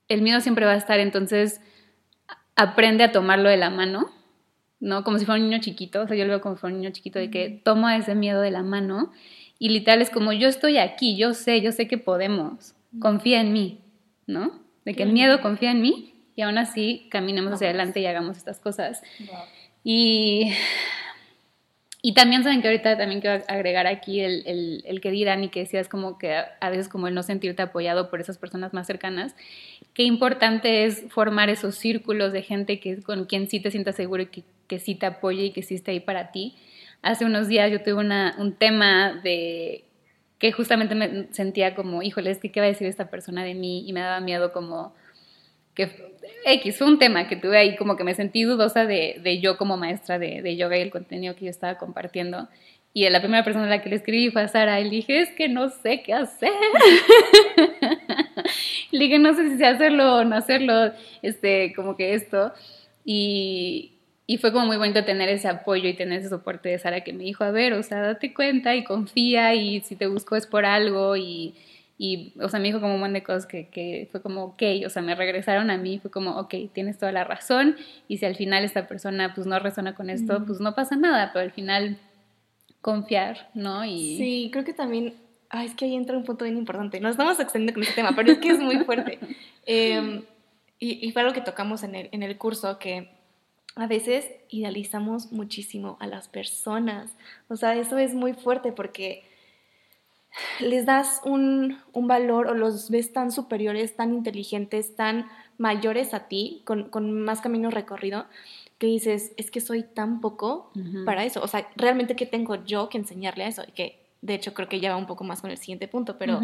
[0.08, 1.62] el miedo siempre va a estar, entonces
[2.56, 4.12] aprende a tomarlo de la mano,
[4.80, 5.04] ¿no?
[5.04, 6.82] Como si fuera un niño chiquito, o sea, yo lo veo como si fuera un
[6.82, 9.12] niño chiquito, de que toma ese miedo de la mano
[9.60, 13.54] y literal es como, yo estoy aquí, yo sé, yo sé que podemos, confía en
[13.54, 13.82] mí,
[14.28, 14.60] ¿no?
[14.86, 18.38] De que el miedo confía en mí y aún así caminemos hacia adelante y hagamos
[18.38, 19.02] estas cosas.
[19.84, 20.52] Y
[22.08, 25.50] y también saben que ahorita también quiero agregar aquí el, el, el que dirán y
[25.50, 28.88] que decías como que a veces como el no sentirte apoyado por esas personas más
[28.88, 29.36] cercanas,
[29.94, 34.24] qué importante es formar esos círculos de gente que, con quien sí te sientas seguro
[34.24, 36.56] y que, que sí te apoye y que sí esté ahí para ti.
[37.02, 39.84] Hace unos días yo tuve una, un tema de
[40.40, 43.54] que justamente me sentía como, híjole, es que qué va a decir esta persona de
[43.54, 44.96] mí y me daba miedo como
[45.78, 46.08] que
[46.44, 49.58] X, fue un tema que tuve ahí como que me sentí dudosa de, de yo
[49.58, 52.50] como maestra de, de, yoga y el contenido que yo estaba compartiendo.
[52.94, 55.22] Y la primera persona a la que le escribí fue a Sara y le dije,
[55.22, 56.50] es que no sé qué hacer.
[58.92, 62.52] le dije, no sé si hacerlo o no hacerlo, este, como que esto.
[63.06, 63.92] Y,
[64.26, 67.14] y fue como muy bonito tener ese apoyo y tener ese soporte de Sara que
[67.14, 70.48] me dijo, a ver, o sea, date cuenta y confía y si te busco es
[70.48, 71.54] por algo y
[71.98, 74.64] y, o sea, me dijo como un montón de cosas que, que, fue como, ok,
[74.86, 77.76] o sea, me regresaron a mí, fue como, ok, tienes toda la razón,
[78.08, 81.32] y si al final esta persona pues no resona con esto, pues no pasa nada,
[81.34, 81.98] pero al final
[82.82, 83.84] confiar, ¿no?
[83.84, 84.18] Y...
[84.18, 85.16] Sí, creo que también,
[85.50, 88.14] ah, es que ahí entra un punto bien importante, nos estamos extendiendo con este tema,
[88.16, 89.20] pero es que es muy fuerte.
[89.70, 90.24] Em,
[90.80, 93.10] y, y, fue algo que tocamos en el, en el curso, que
[93.76, 97.12] a veces idealizamos muchísimo a las personas,
[97.50, 99.24] o sea, eso es muy fuerte porque
[100.60, 106.62] les das un, valor o los ves tan superiores, tan inteligentes, tan mayores a ti,
[106.66, 108.26] con, más camino recorrido,
[108.78, 110.72] que dices, es que soy tan poco
[111.06, 111.42] para eso.
[111.42, 113.64] O sea, realmente, ¿qué tengo yo que enseñarle a eso?
[113.68, 116.18] Y que, de hecho, creo que ya va un poco más con el siguiente punto,
[116.18, 116.40] pero,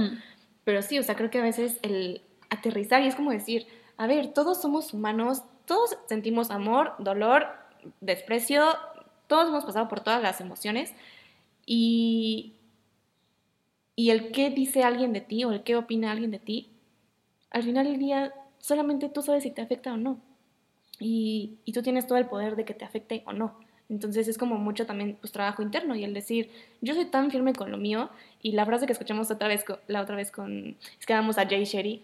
[0.63, 4.08] pero sí, o sea, creo que a veces el aterrizar y es como decir, a
[4.08, 7.47] ver, todos somos humanos, todos sentimos amor, dolor,
[8.01, 8.65] desprecio,
[9.27, 10.93] todos hemos pasado por todas las emociones
[11.65, 12.56] y,
[13.95, 16.69] y el qué dice alguien de ti o el qué opina alguien de ti,
[17.51, 20.19] al final del día solamente tú sabes si te afecta o no.
[20.99, 23.58] Y, y, tú tienes todo el poder de que te afecte o no.
[23.89, 26.49] Entonces es como mucho también pues trabajo interno y el decir,
[26.82, 28.10] yo soy tan firme con lo mío
[28.41, 31.45] y la frase que escuchamos otra vez, la otra vez con, es que vamos a
[31.45, 32.01] Jay Sherry,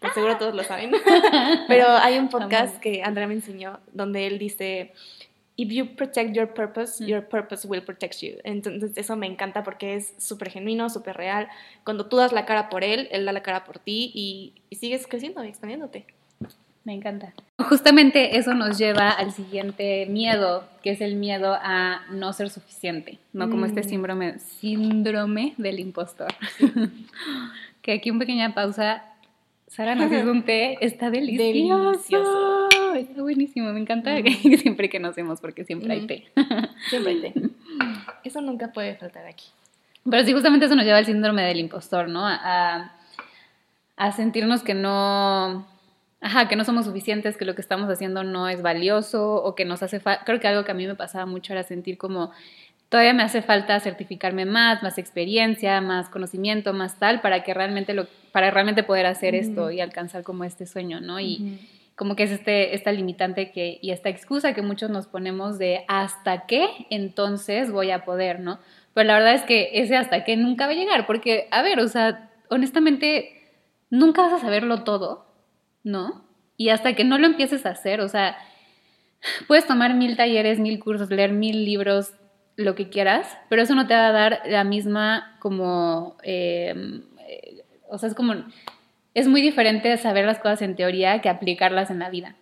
[0.00, 0.92] que seguro todos lo saben,
[1.68, 4.92] pero hay un podcast que Andrea me enseñó donde él dice
[5.60, 8.38] if you protect your purpose, your purpose will protect you.
[8.44, 11.48] Entonces eso me encanta porque es súper genuino, súper real.
[11.84, 14.76] Cuando tú das la cara por él, él da la cara por ti y, y
[14.76, 16.06] sigues creciendo y expandiéndote.
[16.84, 17.34] Me encanta.
[17.58, 23.18] Justamente eso nos lleva al siguiente miedo, que es el miedo a no ser suficiente,
[23.34, 23.50] ¿no?
[23.50, 23.84] Como este mm.
[23.84, 26.32] síndrome, síndrome del impostor.
[27.82, 29.04] que aquí una pequeña pausa.
[29.66, 32.68] Sara nos hizo un té, está delicioso.
[32.96, 34.56] Está buenísimo, me encanta mm.
[34.58, 36.24] siempre que nos vemos porque siempre hay té.
[36.88, 37.34] Siempre hay té.
[38.24, 39.46] Eso nunca puede faltar aquí.
[40.08, 42.26] Pero sí, justamente eso nos lleva al síndrome del impostor, ¿no?
[42.26, 42.92] A,
[43.96, 45.66] a sentirnos que no
[46.22, 49.64] Ajá, que no somos suficientes, que lo que estamos haciendo no es valioso o que
[49.64, 50.24] nos hace falta.
[50.24, 52.30] Creo que algo que a mí me pasaba mucho era sentir como
[52.90, 57.94] todavía me hace falta certificarme más, más experiencia, más conocimiento, más tal, para que realmente
[57.94, 61.20] lo, para realmente poder hacer esto y alcanzar como este sueño, ¿no?
[61.20, 61.58] Y
[62.00, 65.84] como que es este, esta limitante que, y esta excusa que muchos nos ponemos de
[65.86, 68.58] hasta qué entonces voy a poder, ¿no?
[68.94, 71.78] Pero la verdad es que ese hasta qué nunca va a llegar, porque, a ver,
[71.78, 73.52] o sea, honestamente,
[73.90, 75.30] nunca vas a saberlo todo
[75.82, 76.24] ¿no?
[76.56, 78.36] Y hasta que no lo empieces a hacer, o sea,
[79.48, 82.14] puedes tomar mil talleres, mil cursos, leer mil libros,
[82.56, 87.64] lo que quieras, pero eso no te va a dar la misma como, em, eh,
[87.88, 88.34] o sea, es como,
[89.14, 92.36] es muy diferente saber las cosas en teoría que aplicarlas en la vida.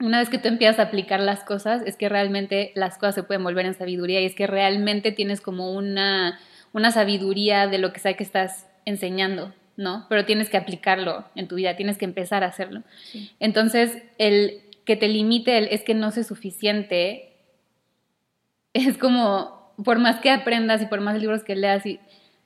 [0.00, 3.22] Una vez que tú empiezas a aplicar las cosas, es que realmente las cosas se
[3.22, 6.38] pueden volver en sabiduría y es que realmente tienes como una,
[6.72, 10.06] una sabiduría de lo que sea que estás enseñando, ¿no?
[10.08, 12.82] Pero tienes que aplicarlo en tu vida, tienes que empezar a hacerlo.
[13.40, 17.36] Entonces, el que te limite el es que no sé suficiente,
[18.72, 22.00] es como, por más que aprendas y por más libros que leas, y,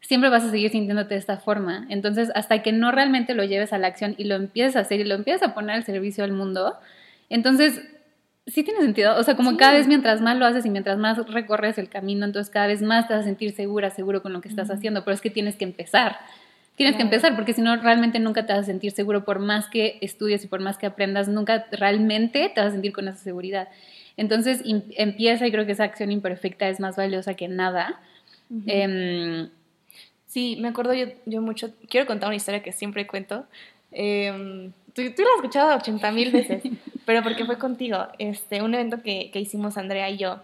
[0.07, 1.87] siempre vas a seguir sintiéndote de esta forma.
[1.89, 5.01] Entonces, hasta que no realmente lo lleves a la acción y lo empieces a hacer
[5.01, 6.75] y lo empieces a poner al servicio del mundo,
[7.31, 7.81] entonces
[8.47, 9.17] sí tiene sentido.
[9.17, 12.27] O sea, como cada vez mientras más lo haces y mientras más recorres el camino,
[12.27, 15.05] entonces cada vez más te vas a sentir segura, seguro con lo que estás haciendo.
[15.05, 16.19] Pero es que tienes que empezar.
[16.77, 19.69] Tienes que empezar porque si no realmente nunca te vas a sentir seguro por más
[19.69, 23.19] que estudies y por más que aprendas, nunca realmente te vas a sentir con esa
[23.19, 23.69] seguridad.
[24.17, 24.61] Entonces
[24.97, 28.01] empieza y creo que esa acción imperfecta es más valiosa que nada.
[30.35, 33.47] Sí, me acuerdo yo, yo, mucho, quiero contar una historia que siempre cuento.
[33.93, 36.63] Em, tú, tú, la has escuchado 80 mil veces,
[37.07, 38.09] pero porque fue contigo.
[38.19, 40.41] Este, un evento que, que hicimos Andrea y yo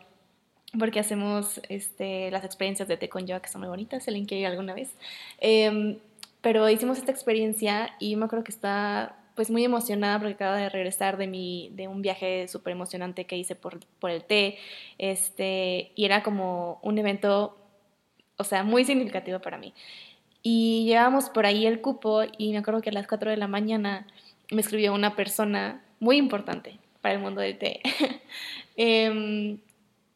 [0.78, 4.32] porque hacemos este, las experiencias de Té con Yo, que son muy bonitas, el link
[4.46, 4.94] alguna vez.
[5.40, 5.98] Eh,
[6.40, 10.68] pero hicimos esta experiencia y me acuerdo que está pues muy emocionada porque acaba de
[10.68, 14.58] regresar de, mi, de un viaje súper emocionante que hice por, por el té.
[14.98, 17.56] Este, y era como un evento,
[18.40, 19.74] o sea, muy significativo para mí.
[20.42, 23.46] Y llevábamos por ahí el cupo y me acuerdo que a las 4 de la
[23.46, 24.06] mañana
[24.50, 27.80] me escribió una persona muy importante para el mundo del té.
[28.76, 29.58] eh,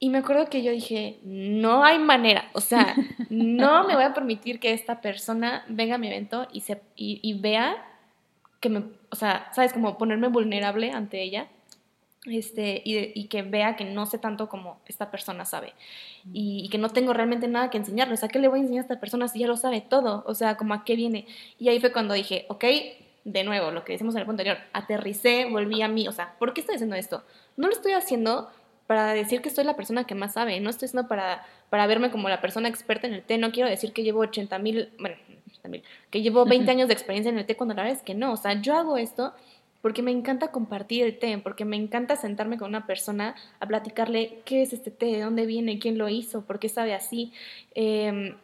[0.04, 2.94] y me acuerdo que yo dije, no hay manera, o sea,
[3.30, 7.40] no me voy a permitir que esta persona venga a mi evento y, se, y,
[7.40, 7.76] vea
[8.60, 11.46] que me, o sea, sabes, como ponerme vulnerable ante ella
[12.26, 15.74] este, y, y, que vea que no sé tanto como esta persona sabe
[16.32, 18.14] y, que no tengo realmente nada que enseñarle.
[18.14, 20.24] O sea, ¿qué le voy a enseñar a esta persona si ya lo sabe todo?
[20.26, 21.26] O sea, como a qué viene.
[21.58, 22.64] Y ahí fue cuando dije, ok,
[23.24, 26.08] de nuevo, lo que decimos en el punto anterior, aterricé, volví a mí.
[26.08, 27.22] O sea, ¿por qué estoy haciendo esto?
[27.56, 28.50] No lo estoy haciendo
[28.86, 32.10] para decir que soy la persona que más sabe, no estoy haciendo para, para verme
[32.10, 35.16] como la persona experta en el té, no quiero decir que llevo 80 mil, bueno,
[36.10, 38.32] que llevo 20 años de experiencia en el té cuando la verdad es que no,
[38.32, 39.32] o sea, yo hago esto
[39.84, 44.40] porque me encanta compartir el té, porque me encanta sentarme con una persona a platicarle
[44.46, 47.34] qué es este té, de dónde viene, quién lo hizo, por qué sabe así.
[47.74, 48.34] Eh,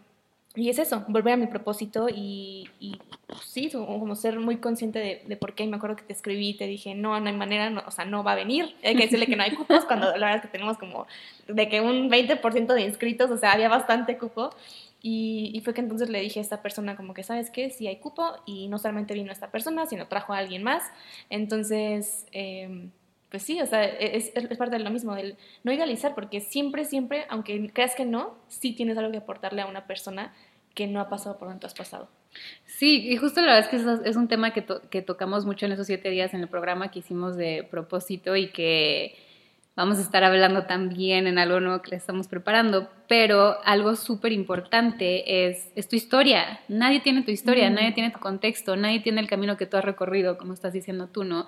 [0.54, 2.68] y es eso, volver a mi propósito y,
[3.42, 5.66] sí, como ser muy consciente de, por qué.
[5.66, 8.22] Me acuerdo que te escribí y te dije, no, no hay manera, o sea, no
[8.22, 8.76] va a venir.
[8.84, 11.06] Hay que decirle que no hay cupos cuando la verdad es que tenemos como
[11.48, 14.50] de que un 20% de inscritos, o sea, había bastante cupo.
[15.02, 17.70] Y, y, fue que entonces le dije a esta persona como que, ¿sabes qué?
[17.70, 20.82] Sí hay cupo y no solamente vino esta persona, sino trajo a alguien más.
[21.30, 22.26] Entonces...
[22.32, 22.90] Eh,
[23.30, 26.40] pues sí, o sea, e-, es, es, parte de lo mismo, del no idealizar, porque
[26.40, 30.34] siempre, siempre, aunque creas que no, sí tienes algo que aportarle a una persona
[30.74, 32.08] que no ha pasado por donde tú has pasado.
[32.64, 35.72] Sí, y justo la verdad es que es un tema que, que tocamos mucho en
[35.72, 39.16] esos siete días en el programa que hicimos de propósito y que
[39.80, 44.30] vamos a estar hablando también en algo nuevo que le estamos preparando, pero algo súper
[44.30, 46.60] importante es, es, tu historia.
[46.68, 49.84] Nadie tiene tu historia, nadie tiene tu contexto, nadie tiene el camino que tú has
[49.86, 51.46] recorrido, como estás diciendo tú, ¿no?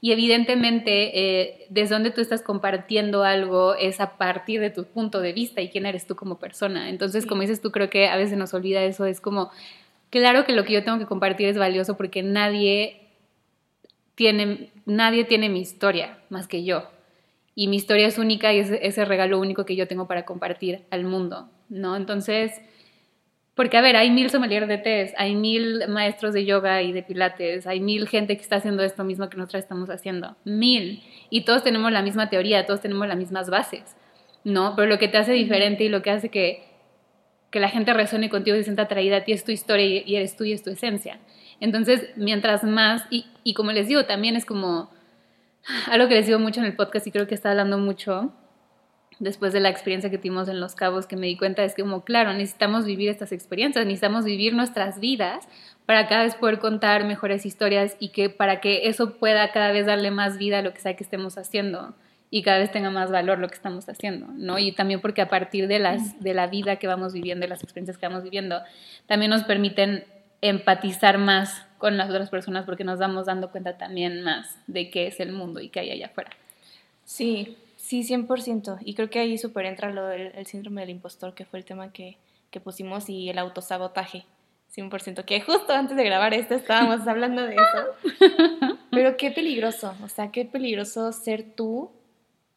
[0.00, 5.20] Y evidentemente, eh, desde donde tú estás compartiendo algo es a partir de tu punto
[5.20, 6.88] de vista y quién eres tú como persona.
[6.88, 9.50] Entonces, como dices tú, creo que a veces nos olvida eso, es como,
[10.08, 13.02] claro que lo que yo tengo que compartir es valioso porque nadie
[14.14, 16.93] tiene, nadie tiene mi historia más que yo
[17.54, 20.84] y mi historia es única y es ese regalo único que yo tengo para compartir
[20.90, 21.96] al mundo, ¿no?
[21.96, 22.60] Entonces,
[23.54, 27.04] porque a ver, hay mil sommeliers de tés, hay mil maestros de yoga y de
[27.04, 31.42] pilates, hay mil gente que está haciendo esto mismo que nosotros estamos haciendo, mil, y
[31.42, 33.96] todos tenemos la misma teoría, todos tenemos las mismas bases,
[34.42, 34.74] ¿no?
[34.74, 36.64] Pero lo que te hace diferente y lo que hace que,
[37.50, 40.16] que la gente resuene contigo y se sienta atraída a ti es tu historia y
[40.16, 41.20] eres tú y es tu esencia.
[41.60, 44.90] Entonces, mientras más, y, y como les digo, también es como
[45.90, 48.32] algo que les digo mucho en el podcast y creo que está hablando mucho
[49.18, 51.82] después de la experiencia que tuvimos en Los Cabos, que me di cuenta es que
[51.82, 55.48] como, claro, necesitamos vivir estas experiencias, necesitamos vivir nuestras vidas
[55.86, 59.86] para cada vez poder contar mejores historias y que para que eso pueda cada vez
[59.86, 61.94] darle más vida a lo que sea que estemos haciendo
[62.30, 64.58] y cada vez tenga más valor lo que estamos haciendo, ¿no?
[64.58, 67.62] Y también porque a partir de, las, de la vida que vamos viviendo, de las
[67.62, 68.60] experiencias que vamos viviendo,
[69.06, 70.04] también nos permiten
[70.40, 75.06] empatizar más con las otras personas porque nos vamos dando cuenta también más de qué
[75.06, 76.30] es el mundo y qué hay allá afuera.
[77.04, 78.78] Sí, sí, 100%.
[78.80, 81.66] Y creo que ahí súper entra lo del el síndrome del impostor, que fue el
[81.66, 82.16] tema que,
[82.50, 84.24] que pusimos, y el autosabotaje.
[84.74, 88.78] 100%, que justo antes de grabar esto estábamos hablando de eso.
[88.90, 91.90] Pero qué peligroso, o sea, qué peligroso ser tú,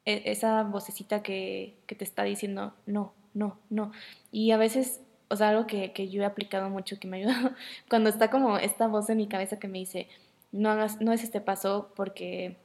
[0.05, 3.91] e, esa vocecita que, que te está diciendo no, no, no.
[4.31, 7.19] Y a veces o sea, algo que, que, yo he aplicado mucho, que me ha
[7.19, 7.55] ayudado,
[7.89, 10.07] cuando está como esta voz en mi cabeza que me dice,
[10.51, 12.57] no hagas, no es este paso porque,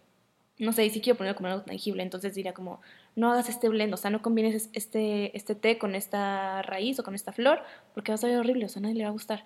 [0.59, 2.81] no sé, y sí quiero ponerlo como algo tangible, entonces diría como,
[3.16, 7.05] no hagas este blend, o sea, no combines este, este té con esta raíz o
[7.05, 7.62] con esta flor,
[7.94, 9.44] porque va a salir horrible, o sea, a nadie le va a gustar.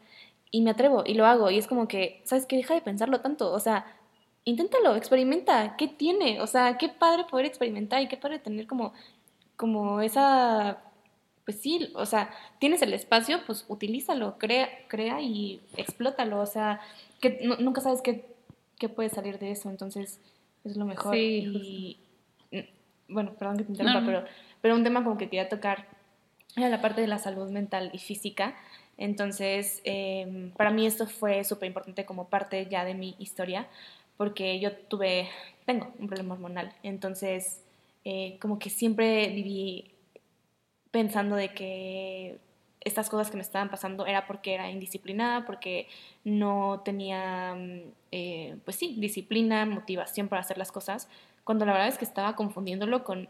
[0.50, 2.57] Y me atrevo y lo hago, y es como que, ¿sabes qué?
[2.57, 3.87] Deja de pensarlo tanto, o sea,
[4.44, 6.40] inténtalo, experimenta, ¿qué tiene?
[6.40, 8.92] O sea, qué padre poder experimentar y qué padre tener como,
[9.57, 10.86] como esa
[11.47, 12.29] pues sí, o sea,
[12.59, 16.81] tienes el espacio, pues utilízalo, crea, crea y explótalo, o sea,
[17.21, 18.27] que nunca sabes qué,
[18.81, 20.21] qué, puede salir de eso, entonces
[20.65, 21.15] es lo mejor.
[21.15, 21.99] Sí,
[22.51, 22.67] y,
[23.09, 24.25] bueno, perdón que te interrumpa, pero,
[24.61, 25.87] pero un tema como que quería tocar
[26.57, 28.57] era la parte de la salud mental y física.
[28.99, 33.69] Entonces, em, para mí esto fue súper importante como parte ya de mi historia,
[34.17, 35.29] porque yo tuve,
[35.65, 37.63] tengo un problema hormonal, entonces
[38.05, 39.93] eh, como que siempre viví
[40.97, 42.39] pensando de que
[42.81, 45.89] estas cosas que me estaban pasando era porque era indisciplinada, porque
[46.25, 47.81] no tenía, mm,
[48.13, 51.11] eh, pues sí, disciplina, motivación para hacer las cosas,
[51.45, 53.29] cuando la verdad es que estaba confundiéndolo con,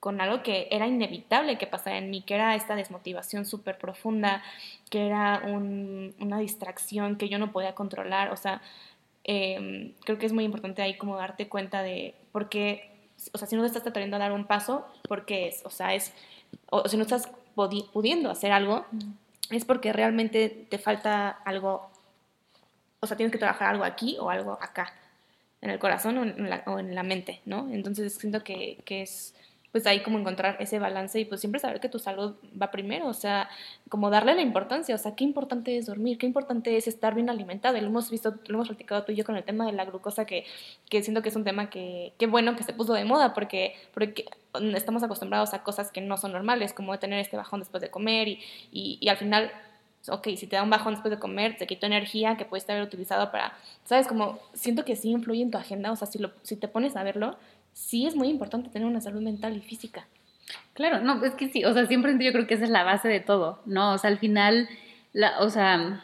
[0.00, 4.42] con algo que era inevitable que pasara en mí, que era esta desmotivación súper profunda,
[4.90, 8.60] que era una distracción que yo no podía controlar, o sea,
[9.24, 12.90] em, creo que es muy importante ahí como darte cuenta de por qué,
[13.32, 15.64] o sea, si no te estás tratando de dar un paso, ¿por qué es?
[15.64, 16.12] O sea, es
[16.70, 18.84] o si no estás pudiendo hacer algo,
[19.50, 21.90] es porque realmente te falta algo,
[23.00, 24.92] o sea, tienes que trabajar algo aquí o algo acá,
[25.60, 27.68] en el corazón o en la, o en la mente, ¿no?
[27.72, 29.34] Entonces siento que, que es
[29.78, 33.06] pues ahí como encontrar ese balance y pues siempre saber que tu salud va primero,
[33.06, 33.48] o sea,
[33.88, 37.30] como darle la importancia, o sea, qué importante es dormir, qué importante es estar bien
[37.30, 39.72] alimentado, y lo hemos visto, lo hemos platicado tú y yo con el tema de
[39.72, 40.44] la glucosa, que,
[40.90, 43.76] que siento que es un tema que, qué bueno que se puso de moda, porque,
[43.94, 44.24] porque
[44.74, 48.26] estamos acostumbrados a cosas que no son normales, como tener este bajón después de comer
[48.26, 48.40] y,
[48.72, 49.52] y, y al final
[50.08, 52.82] ok, si te da un bajón después de comer, te quito energía que puedes haber
[52.82, 53.52] utilizado para,
[53.84, 54.06] ¿sabes?
[54.06, 56.96] Como siento que sí influye en tu agenda, o sea, si, lo, si te pones
[56.96, 57.36] a verlo,
[57.78, 60.06] sí es muy importante tener una salud mental y física.
[60.74, 63.08] Claro, no, es que sí, o sea, siempre yo creo que esa es la base
[63.08, 63.92] de todo, ¿no?
[63.92, 64.68] O sea, al final,
[65.12, 66.02] la, o sea,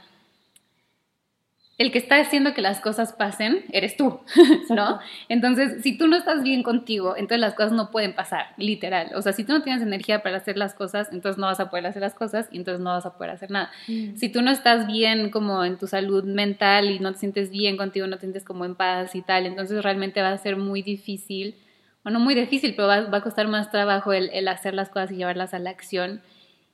[1.76, 4.20] el que está haciendo que las cosas pasen eres tú,
[4.70, 5.00] ¿no?
[5.28, 9.10] Entonces, si tú no estás bien contigo, entonces las cosas no pueden pasar, literal.
[9.14, 11.70] O sea, si tú no tienes energía para hacer las cosas, entonces no vas a
[11.70, 13.70] poder hacer las cosas y entonces no vas a poder hacer nada.
[13.88, 14.16] Mm.
[14.16, 17.76] Si tú no estás bien como en tu salud mental y no te sientes bien
[17.76, 20.82] contigo, no te sientes como en paz y tal, entonces realmente va a ser muy
[20.82, 21.56] difícil,
[22.05, 25.12] o no muy difícil, pero va, va a costar más trabajo el hacer las cosas
[25.12, 26.23] y llevarlas a la acción.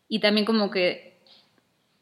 [0.09, 1.11] Y también como que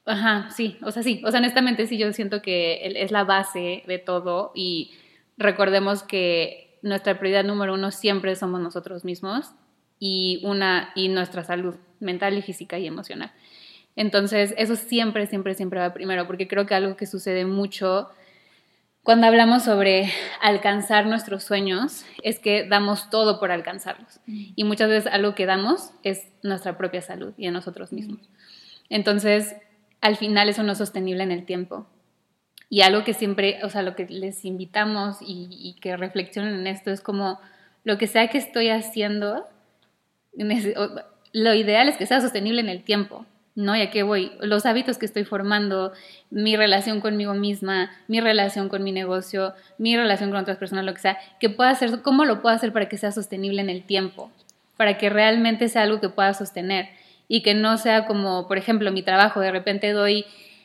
[0.09, 3.83] Ajá, sí, o sea, sí, o sea, honestamente sí, yo siento que es la base
[3.87, 4.93] de todo y
[5.37, 9.51] recordemos que nuestra prioridad número uno siempre somos nosotros mismos
[9.99, 13.33] y, una, y nuestra salud mental y física y emocional.
[13.97, 18.09] Entonces, eso siempre, siempre, siempre va primero, porque creo que algo que sucede mucho
[19.09, 24.21] cuando hablamos sobre alcanzar nuestros sueños es que damos todo por alcanzarlos.
[24.27, 28.21] Y muchas veces algo que damos es nuestra propia salud y en nosotros mismos.
[28.91, 29.57] Entonces,
[30.03, 31.87] al final eso no es sostenible en el tiempo.
[32.69, 36.91] Y algo que siempre, o sea, lo que les invitamos y, que reflexionen en esto
[36.91, 37.41] es como
[37.85, 39.49] lo que sea que estoy haciendo,
[41.33, 43.25] lo ideal es que sea sostenible en el tiempo,
[43.59, 43.75] ¿no?
[43.75, 44.31] ¿Y a qué voy?
[44.41, 45.93] Los hábitos que estoy formando,
[46.31, 50.95] mi relación conmigo misma, mi relación con mi negocio, mi relación con otras personas, lo
[50.95, 53.83] que sea, que pueda hacer, ¿cómo lo puedo hacer para que sea sostenible en el
[53.83, 54.31] tiempo?
[54.77, 56.91] Para que realmente sea algo que pueda sostener
[57.27, 60.25] y que no sea como, por ejemplo, mi trabajo, de repente doy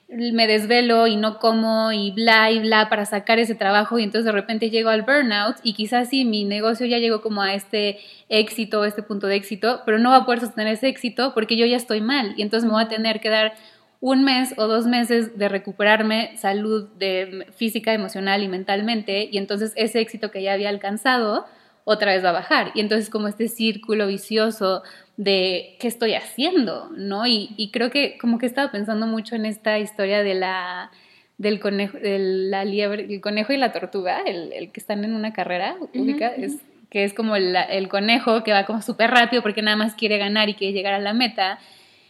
[0.09, 4.25] me desvelo y no como y bla y bla para sacar ese trabajo y entonces
[4.25, 7.99] de repente llego al burnout y quizás sí, mi negocio ya llegó como a este
[8.29, 11.65] éxito, este punto de éxito, pero no va a poder sostener ese éxito porque yo
[11.65, 13.53] ya estoy mal y entonces me voy a tener que dar
[14.01, 19.73] un mes o dos meses de recuperarme salud de física, emocional y mentalmente y entonces
[19.75, 21.45] ese éxito que ya había alcanzado
[21.85, 24.83] otra vez va a bajar y entonces como este círculo vicioso
[25.17, 27.27] de qué estoy haciendo, ¿no?
[27.27, 30.91] Y, creo que como que he estado pensando mucho en esta historia de la
[31.37, 35.33] del conejo, de la liebre, el conejo y la tortuga, el, que están en una
[35.33, 36.57] carrera, es,
[36.89, 40.17] que es como el, el conejo que va como súper rápido porque nada más quiere
[40.17, 41.59] ganar y quiere llegar a la meta,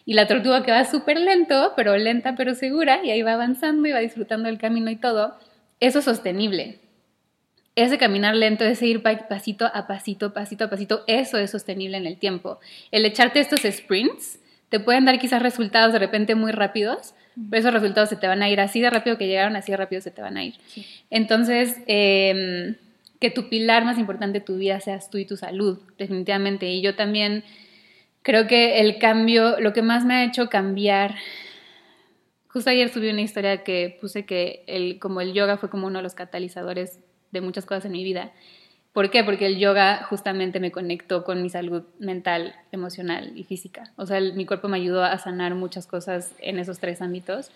[0.05, 3.87] y la tortuga que va súper lento, pero lenta pero segura, y ahí va avanzando
[3.87, 5.37] y va disfrutando el camino y todo,
[5.79, 6.79] eso es sostenible,
[7.75, 12.05] ese caminar lento, ese ir pasito a pasito, pasito a pasito, eso es sostenible en
[12.05, 12.59] el tiempo.
[12.91, 17.15] El echarte estos sprints te pueden dar quizás resultados de repente muy rápidos,
[17.49, 19.77] pero esos resultados se te van a ir así de rápido que llegaron, así de
[19.77, 20.55] rápido se te van a ir.
[21.09, 22.75] Entonces, em,
[23.19, 26.67] que tu pilar más importante de tu vida seas tú y tu salud, definitivamente.
[26.67, 27.43] Y yo también
[28.21, 31.15] creo que el cambio, lo que más me ha hecho cambiar,
[32.49, 35.99] justo ayer subí una historia que puse que el, como el yoga fue como uno
[35.99, 36.99] de los catalizadores
[37.33, 38.31] de muchas cosas en mi vida.
[38.93, 39.23] ¿Por qué?
[39.23, 43.91] Porque el yoga justamente me conectó con mi salud mental, emocional y física.
[43.97, 47.49] O sea, mi cuerpo me ayudó a sanar muchas cosas en esos tres ámbitos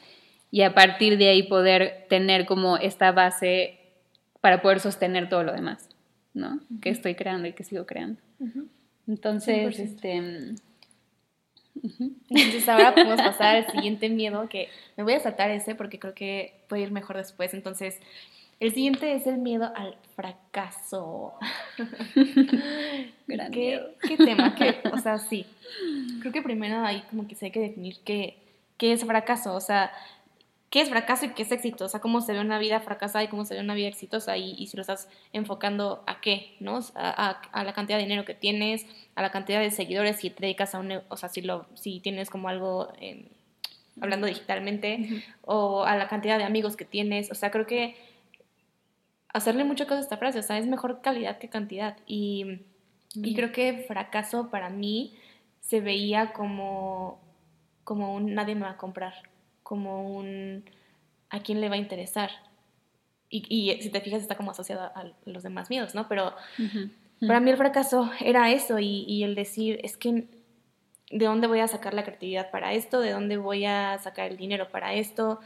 [0.50, 3.80] y a partir de ahí poder tener como esta base
[4.42, 5.90] para poder sostener todo lo demás,
[6.34, 6.60] ¿no?
[6.82, 8.20] Que estoy creando y que sigo creando.
[9.08, 10.56] Entonces, este...
[12.30, 16.16] Entonces ahora podemos pasar al siguiente miedo que me voy a saltar ese porque creo
[16.16, 17.54] que puede ir mejor después.
[17.54, 18.00] Entonces,
[18.60, 21.34] el siguiente es el miedo al fracaso.
[23.28, 24.56] Gran ¿Qué, ¿Qué, tema?
[24.92, 25.46] o sea, sí.
[26.22, 28.38] Creo que primero ahí como que se hay que definir qué,
[28.78, 29.54] qué es fracaso.
[29.54, 29.92] O sea,
[30.72, 31.86] qué es fracaso y qué es éxito.
[31.86, 34.38] O sea, cómo se ve una vida fracasada y cómo se ve una vida exitosa.
[34.38, 36.80] Y, y si lo estás enfocando a qué, ¿no?
[36.96, 40.42] A, a, la cantidad de dinero que tienes, a la cantidad de seguidores, si te
[40.42, 41.02] dedicas a un...
[41.10, 42.92] O sea, si, lo, si tienes como algo...
[44.02, 47.30] hablando digitalmente, o a la cantidad de amigos que tienes.
[47.30, 48.07] O sea, creo que
[49.38, 51.98] hacerle mucho caso a esta frase, o sea, es mejor calidad que cantidad.
[52.06, 52.62] Y,
[53.14, 55.16] y creo que fracaso para mí
[55.62, 57.20] se veía como,
[57.84, 59.14] como un nadie me va a comprar,
[59.64, 60.66] como un
[61.30, 62.32] a quién le va a interesar.
[63.30, 66.08] Y, y si te fijas está como asociado a los demás miedos, ¿no?
[66.08, 66.34] Pero
[67.20, 70.28] para mí el fracaso era eso y, y el decir, es que
[71.12, 73.00] ¿de dónde voy a sacar la creatividad para esto?
[73.00, 75.40] ¿De dónde voy a sacar el dinero para esto?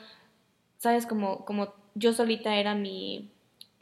[0.78, 1.06] ¿Sabes?
[1.06, 3.32] Como, como yo solita era mi,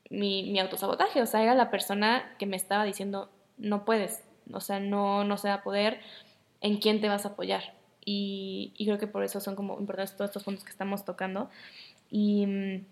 [0.10, 4.62] mi, mi, autosabotaje, o sea, era la persona que me estaba diciendo, no puedes, o
[4.62, 6.00] sea, no, no se va a poder,
[6.62, 7.74] ¿en quién te vas a apoyar?
[8.06, 11.50] Y, creo que por eso son como importantes todos estos puntos que estamos tocando.
[12.10, 12.84] Y,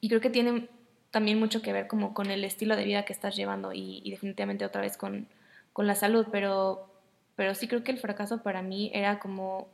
[0.00, 0.68] y creo que tienen
[1.10, 4.10] también mucho que ver como con el estilo de vida que estás llevando y, y
[4.10, 5.26] definitivamente otra vez con,
[5.72, 6.88] con la salud, pero,
[7.34, 9.68] pero sí creo que el fracaso para mí era como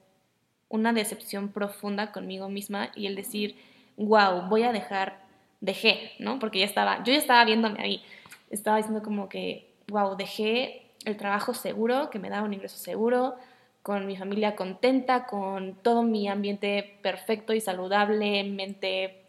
[0.70, 3.57] una decepción profunda conmigo misma y el decir,
[3.97, 5.20] wow, voy a dejar
[5.61, 6.38] dejé, ¿no?
[6.38, 8.02] Porque ya estaba, yo ya estaba viéndome ahí,
[8.50, 13.36] estaba diciendo como que, wow, dejé el trabajo seguro, que me daba un ingreso seguro,
[13.82, 19.22] con mi familia contenta, con todo mi ambiente perfecto y saludable, mente,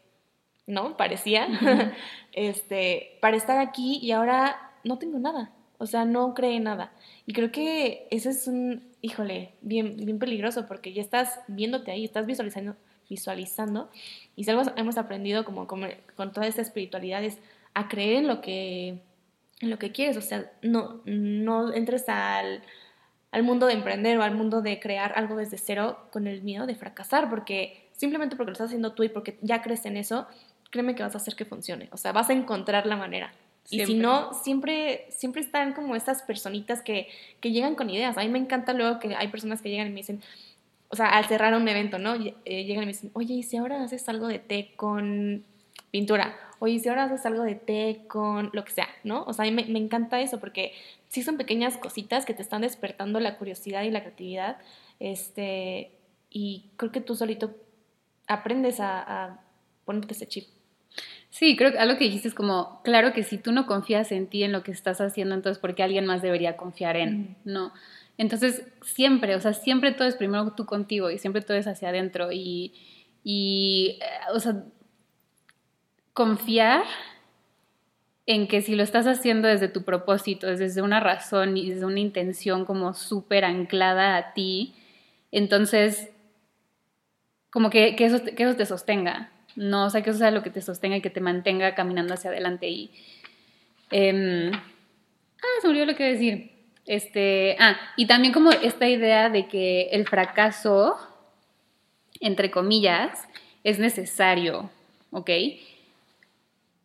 [0.67, 0.97] ¿no?
[0.97, 1.47] Parecía,
[2.33, 6.91] este, para estar aquí y ahora no tengo nada, o sea, no creé nada.
[7.25, 12.03] Y creo que ese es un, híjole, bien, bien peligroso porque ya estás viéndote ahí,
[12.03, 12.75] estás visualizando
[13.11, 13.89] visualizando.
[14.41, 17.37] Y si algo hemos aprendido como, con toda esta espiritualidad es
[17.75, 18.99] a creer en lo que,
[19.59, 20.17] en lo que quieres.
[20.17, 22.63] O sea, no, no entres al,
[23.29, 26.65] al mundo de emprender o al mundo de crear algo desde cero con el miedo
[26.65, 30.25] de fracasar, porque simplemente porque lo estás haciendo tú y porque ya crees en eso,
[30.71, 31.87] créeme que vas a hacer que funcione.
[31.91, 33.31] O sea, vas a encontrar la manera.
[33.69, 37.09] Y si no, siempre, siempre están como estas personitas que,
[37.41, 38.17] que llegan con ideas.
[38.17, 40.19] A mí me encanta luego que hay personas que llegan y me dicen,
[40.91, 42.15] o sea, al cerrar un evento, ¿no?
[42.15, 45.45] Eh, llegan y me dicen, oye, ¿y si ahora haces algo de té con
[45.89, 46.35] pintura?
[46.59, 49.23] Oye, ¿y si ahora haces algo de té con lo que sea, ¿no?
[49.23, 50.73] O sea, a mí me, encanta eso porque
[51.07, 54.57] sí son pequeñas cositas que te están despertando la curiosidad y la creatividad.
[54.99, 55.91] Este,
[56.29, 57.55] y creo que tú solito
[58.27, 59.39] aprendes a,
[59.85, 60.47] ponerte ese chip.
[61.29, 64.27] Sí, creo que algo que dijiste es como, claro que si tú no confías en
[64.27, 67.37] ti, en lo que estás haciendo, entonces, ¿por qué alguien más debería confiar en?
[67.45, 67.71] No.
[68.17, 71.89] Entonces, siempre, o sea, siempre todo es primero tú contigo y siempre todo es hacia
[71.89, 72.73] adentro y,
[73.23, 74.63] y eh, o sea,
[76.13, 76.83] confiar
[78.25, 81.99] en que si lo estás haciendo desde tu propósito, desde una razón y desde una
[81.99, 84.75] intención como súper anclada a ti,
[85.31, 86.11] entonces
[87.51, 89.85] como que, que, eso, que eso te sostenga, ¿no?
[89.85, 92.29] O sea, que eso sea lo que te sostenga y que te mantenga caminando hacia
[92.29, 92.69] adelante.
[92.69, 92.91] Y,
[93.91, 96.51] em, ah, se me lo que decir.
[96.91, 100.97] Este, ah, y también como esta idea de que el fracaso,
[102.19, 103.29] entre comillas,
[103.63, 104.69] es necesario,
[105.11, 105.29] ¿ok?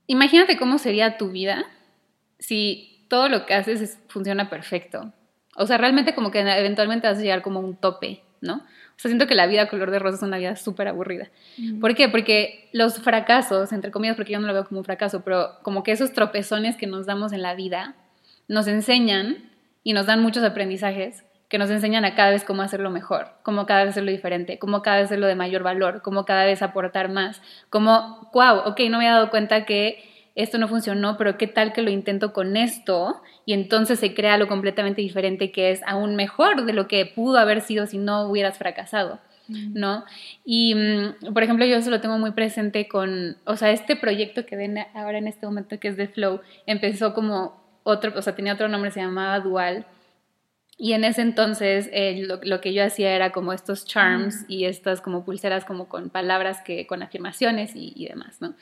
[0.06, 1.64] Imagínate cómo sería tu vida
[2.38, 5.12] si todo lo que haces funciona perfecto.
[5.56, 8.58] O sea, realmente como que eventualmente vas a llegar como a un tope, ¿no?
[8.58, 11.30] O sea, siento que la vida color de rosa es una vida súper aburrida.
[11.80, 12.08] ¿Por qué?
[12.08, 15.82] Porque los fracasos, entre comillas, porque yo no lo veo como un fracaso, pero como
[15.82, 17.96] que esos tropezones que nos damos en la vida
[18.46, 19.55] nos enseñan
[19.86, 23.66] y nos dan muchos aprendizajes que nos enseñan a cada vez cómo hacerlo mejor, cómo
[23.66, 27.08] cada vez hacerlo diferente, cómo cada vez hacerlo de mayor valor, cómo cada vez aportar
[27.08, 30.02] más, como, wow, ok, no me he dado cuenta que
[30.34, 34.38] esto no funcionó, pero qué tal que lo intento con esto y entonces se crea
[34.38, 38.28] lo completamente diferente que es aún mejor de lo que pudo haber sido si no
[38.28, 39.20] hubieras fracasado.
[39.48, 40.04] ¿No?
[40.44, 44.44] Y, mm, por ejemplo, yo eso lo tengo muy presente con, o sea, este proyecto
[44.44, 48.34] que ven ahora en este momento que es de Flow, empezó como otro, o sea,
[48.34, 49.86] tenía otro nombre, se llamaba Dual,
[50.76, 55.00] y en ese entonces eh, lo, que yo hacía era como estos charms y estas
[55.00, 58.54] como pulseras como con palabras que, con afirmaciones y, y demás, ¿no?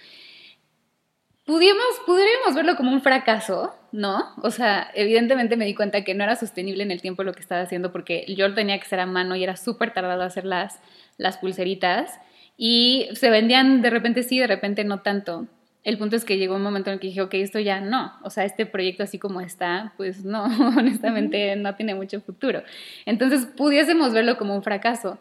[1.47, 4.35] Pudimos, podríamos verlo como un fracaso, ¿no?
[4.43, 7.41] O sea, evidentemente me di cuenta que no era sostenible en el tiempo lo que
[7.41, 10.45] estaba haciendo porque yo lo tenía que hacer a mano y era súper tardado hacer
[10.45, 10.81] las,
[11.19, 12.21] las pulseritas
[12.57, 15.47] y se vendían de repente sí, de repente no tanto.
[15.85, 18.15] El punto es que llegó un momento en el que dije, ok, esto ya no,
[18.23, 20.45] o sea, este proyecto así como está, pues no,
[20.79, 22.63] honestamente no tiene mucho futuro.
[23.07, 25.19] Entonces pudiésemos verlo como un fracaso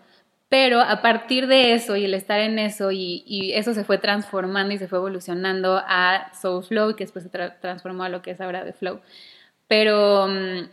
[0.54, 4.72] pero a partir de eso y el estar en eso y, eso se fue transformando
[4.72, 8.40] y se fue evolucionando a Soul Flow, que después se transformó a lo que es
[8.40, 9.00] ahora de Flow.
[9.68, 10.70] Pero mm,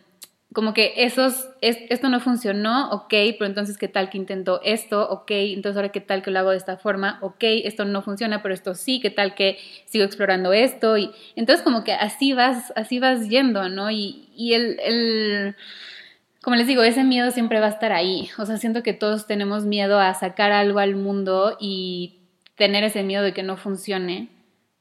[0.52, 5.30] como que esos, esto no funcionó, ok, pero entonces qué tal que intento esto, ok,
[5.30, 8.52] entonces ahora qué tal que lo hago de esta forma, ok, esto no funciona, pero
[8.52, 12.98] esto sí, qué tal que sigo explorando esto y entonces como que así vas, así
[12.98, 13.90] vas yendo, ¿no?
[13.90, 15.54] Y, y el
[16.42, 18.30] como les digo, ese miedo siempre va a estar ahí.
[18.38, 22.20] O sea, siento que todos tenemos miedo a sacar algo al mundo y
[22.56, 24.28] tener ese miedo de que no funcione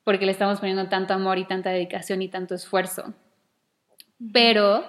[0.03, 3.13] porque le estamos poniendo tanto amor y tanta dedicación y tanto esfuerzo.
[4.33, 4.85] Pero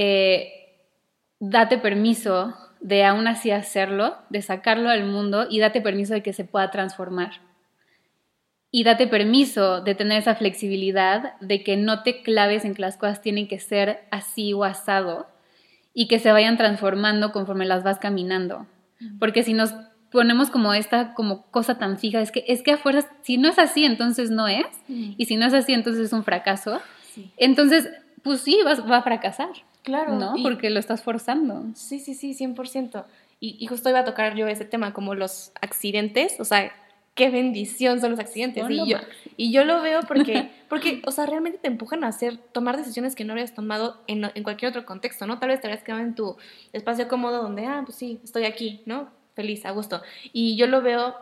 [0.00, 0.52] eh,
[1.40, 6.32] date permiso de aún así hacerlo, de sacarlo al mundo y date permiso de que
[6.32, 7.40] se pueda transformar.
[8.70, 12.96] Y date permiso de tener esa flexibilidad de que no te claves en que las
[12.96, 15.26] cosas tienen que ser así o asado,
[15.94, 18.68] y que se vayan transformando conforme las vas caminando.
[19.18, 19.74] Porque si nos
[20.12, 23.58] ponemos como esta como cosa tan fija, es que es que afuera, si no es
[23.58, 26.80] así, entonces no es, y si no es así, entonces es un fracaso.
[27.36, 27.88] Entonces,
[28.22, 29.48] pues sí, vas, va a fracasar.
[29.82, 30.16] Claro.
[30.16, 30.34] ¿No?
[30.42, 31.64] Porque lo estás forzando.
[31.74, 33.04] Sí, sí, sí, 100%.
[33.40, 36.72] Y, y justo iba a tocar yo ese tema, como los accidentes, o sea,
[37.18, 38.64] qué bendición son los accidentes.
[38.70, 38.98] y, yo,
[39.36, 43.16] y yo lo veo porque, porque, o sea, realmente te empujan a hacer, tomar decisiones
[43.16, 45.40] que no habrías tomado en, en cualquier otro contexto, ¿no?
[45.40, 46.36] Tal vez te habrías quedado en tu
[46.72, 49.08] espacio cómodo donde, ah, pues sí, estoy aquí, ¿no?
[49.34, 50.00] Feliz, a gusto.
[50.32, 51.16] Y yo lo veo,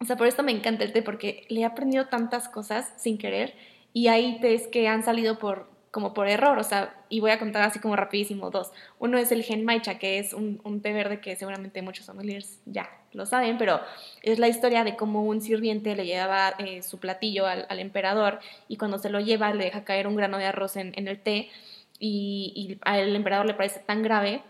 [0.00, 3.16] o sea, por esto me encanta el té, porque le he aprendido tantas cosas sin
[3.16, 3.54] querer
[3.94, 7.38] y hay tés que han salido por, como por error, o sea, y voy a
[7.38, 8.72] contar así como rapidísimo dos.
[8.98, 12.60] Uno es el gen maicha, que es un, un té verde que seguramente muchos sommeliers
[12.64, 13.78] ya lo saben, pero
[14.22, 18.78] es la historia de cómo un sirviente le llevaba eh, su platillo al, emperador y
[18.78, 21.50] cuando se lo lleva le deja caer un grano de arroz en, el té
[21.98, 24.42] y, y al emperador le parece tan grave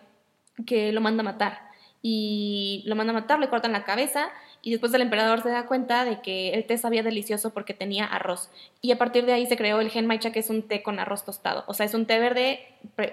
[0.64, 1.72] que lo manda a matar.
[2.03, 4.30] Y lo manda a matar, le cortan la cabeza
[4.64, 8.06] y después el emperador se da cuenta de que el té sabía delicioso porque tenía
[8.06, 8.48] arroz.
[8.80, 11.00] Y a partir de ahí se creó el gen maicha, que es un té con
[11.00, 11.64] arroz tostado.
[11.66, 12.60] O sea, es un té verde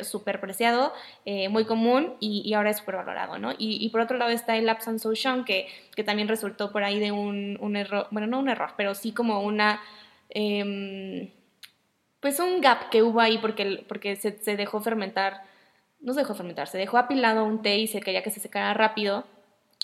[0.01, 0.93] súper preciado,
[1.25, 3.53] eh, muy común y, ahora es súper valorado, ¿no?
[3.57, 7.11] Y, por otro lado está el Lapsan Souchong, que, que también resultó por ahí de
[7.11, 9.81] un, error, bueno, no un error, pero sí como una...
[10.29, 11.31] Em,
[12.19, 15.41] pues un gap que hubo ahí porque, porque se, se dejó fermentar,
[15.99, 18.73] no se dejó fermentar, se dejó apilado un té y se quería que se secara
[18.75, 19.25] rápido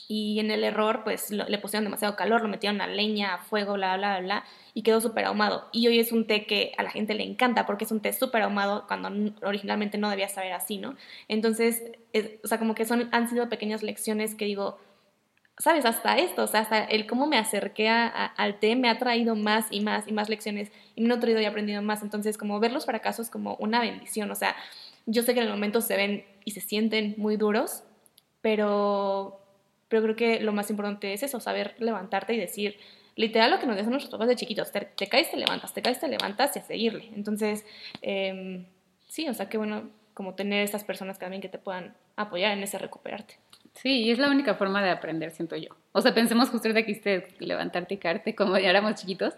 [0.07, 3.73] y en el error pues le pusieron demasiado calor, lo metieron a leña, a fuego,
[3.73, 4.43] bla, bla, bla,
[4.73, 5.67] y quedó súper ahumado.
[5.71, 8.13] Y hoy es un té que a la gente le encanta porque es un té
[8.13, 9.09] súper ahumado cuando
[9.43, 10.95] originalmente no debía saber así, ¿no?
[11.27, 11.81] Entonces,
[12.43, 14.77] o sea, como que son, han sido pequeñas lecciones que digo,
[15.57, 15.85] ¿sabes?
[15.85, 19.67] Hasta esto, o sea, hasta el cómo me acerqué al té me ha traído más
[19.71, 22.03] y más y más lecciones y me he nutrido y aprendido más.
[22.03, 24.55] Entonces, como ver los fracasos como una bendición, o sea,
[25.07, 27.83] yo sé que en el momento se ven y se sienten muy duros,
[28.41, 29.44] pero,
[29.87, 32.77] pero creo que lo más importante es eso, saber levantarte y decir,
[33.15, 35.99] literal lo que nos dicen nuestros papás de chiquitos, te, caes, te levantas, te caes,
[35.99, 37.09] te levantas y a seguirle.
[37.15, 37.65] Entonces,
[38.01, 38.65] em,
[39.07, 42.63] sí, o sea, qué bueno como tener estas personas también que te puedan apoyar en
[42.63, 43.35] ese recuperarte.
[43.73, 45.69] Sí, y es la única forma de aprender, siento yo.
[45.91, 49.33] O sea, pensemos justo de que hiciste levantarte y caerte como ya éramos chiquitos.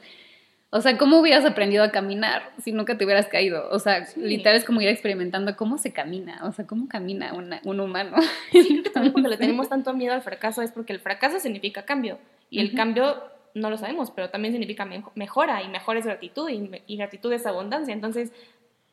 [0.69, 3.69] O sea, ¿cómo hubieras aprendido a caminar si nunca te hubieras caído?
[3.71, 7.79] O sea, literal es como ir experimentando cómo se camina, o sea, cómo camina un
[7.79, 8.17] humano.
[8.51, 12.17] Sí, cuando le tenemos tanto miedo al fracaso es porque el fracaso significa cambio
[12.49, 16.69] y el cambio no lo sabemos, pero también significa mejora y mejor es gratitud y,
[16.87, 17.93] y gratitud es abundancia.
[17.93, 18.31] Entonces,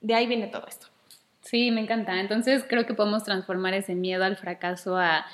[0.00, 0.86] de ahí viene todo esto.
[1.40, 2.20] Sí, me encanta.
[2.20, 5.26] Entonces creo que podemos transformar ese miedo al fracaso a...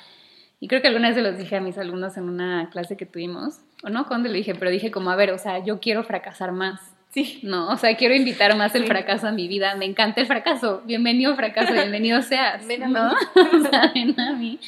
[0.59, 3.07] Y creo que alguna vez se los dije a mis alumnos en una clase que
[3.07, 6.53] tuvimos, no cuando le dije, pero dije como, a ver, o sea, yo quiero fracasar
[6.53, 6.81] más.
[7.11, 7.41] Sí.
[7.43, 9.75] No, o sea, quiero invitar más el fracaso a mi vida.
[9.75, 10.83] Me encanta el fracaso.
[10.85, 12.67] Bienvenido fracaso, bienvenido seas.
[12.67, 13.09] Ven a ¿no?
[13.09, 13.17] mí.
[13.67, 14.61] o sea, ven a mí.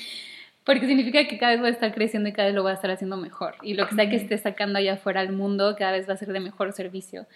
[0.64, 2.74] Porque significa que cada vez voy a estar creciendo y cada vez lo voy a
[2.74, 3.54] estar haciendo mejor.
[3.62, 6.16] Y lo que sea que esté sacando allá afuera al mundo, cada vez va a
[6.16, 7.26] ser de mejor servicio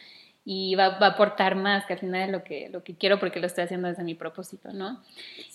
[0.49, 3.18] y va, va, a aportar más, que al final es lo que, lo que quiero
[3.18, 5.03] porque lo estoy haciendo desde mi propósito, ¿no?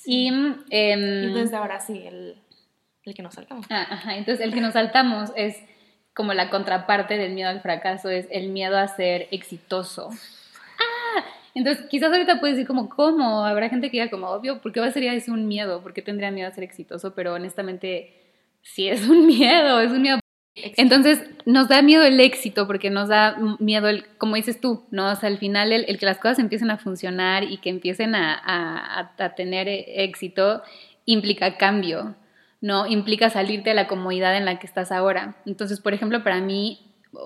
[0.06, 0.30] Y,
[0.70, 2.36] eh, entonces ahora sí, el,
[3.06, 3.66] el que nos saltamos.
[3.70, 5.56] Ah, ajá, entonces el que nos saltamos es
[6.14, 10.10] como la contraparte del miedo al fracaso, es el miedo a ser exitoso.
[10.80, 13.46] Ah, entonces quizás ahorita puedes decir como, ¿cómo?
[13.46, 15.82] Habrá gente que diga como, obvio, ¿por qué va a ser eso un miedo?
[15.82, 17.14] ¿Por qué tendría miedo a ser exitoso?
[17.14, 18.14] Pero honestamente
[18.62, 20.22] sí es un miedo, es un miedo
[20.54, 25.12] entonces, nos da miedo el éxito porque nos da miedo, el, como dices tú, ¿no?
[25.12, 29.14] O sea, al final el, que las cosas empiecen a funcionar y que empiecen a,
[29.38, 30.62] tener éxito
[31.06, 32.16] implica cambio,
[32.62, 32.86] ¿no?
[32.86, 35.36] Implica salirte de la comodidad en la que estás ahora.
[35.46, 36.80] Entonces, por ejemplo, para mí,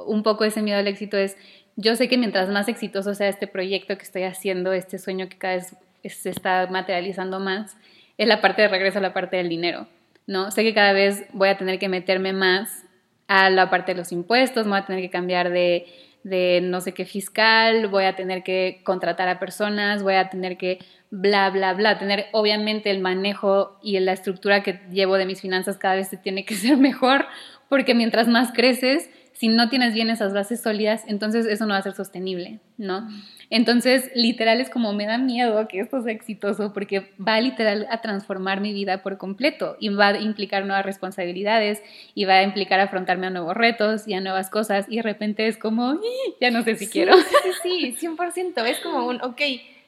[0.07, 1.37] un poco ese miedo al éxito es,
[1.75, 5.37] yo sé que mientras más exitoso sea este proyecto que estoy haciendo, este sueño que
[5.37, 5.75] cada vez
[6.05, 7.75] se está materializando más,
[8.17, 9.87] es la parte de regreso a la parte del dinero,
[10.25, 10.51] ¿no?
[10.51, 12.85] Sé que cada vez voy a tener que meterme más
[13.27, 15.85] a la parte de los impuestos, voy a tener que cambiar de,
[16.23, 20.57] de no sé qué fiscal, voy a tener que contratar a personas, voy a tener
[20.57, 20.79] que
[21.11, 25.77] bla, bla, bla, tener obviamente el manejo y la estructura que llevo de mis finanzas
[25.77, 27.25] cada vez se tiene que ser mejor,
[27.69, 31.79] porque mientras más creces, si no tienes bien esas bases sólidas, entonces eso no va
[31.79, 33.07] a ser sostenible, ¿no?
[33.49, 38.01] Entonces, literal es como me da miedo que esto sea exitoso porque va literal a
[38.01, 41.83] transformar mi vida por completo y va a implicar nuevas responsabilidades
[42.15, 45.47] y va a implicar afrontarme a nuevos retos y a nuevas cosas y de repente
[45.47, 45.99] es como,
[46.39, 47.15] ya no sé si quiero.
[47.17, 48.65] Sí, sí, sí, 100%.
[48.65, 49.41] Es como un, ok,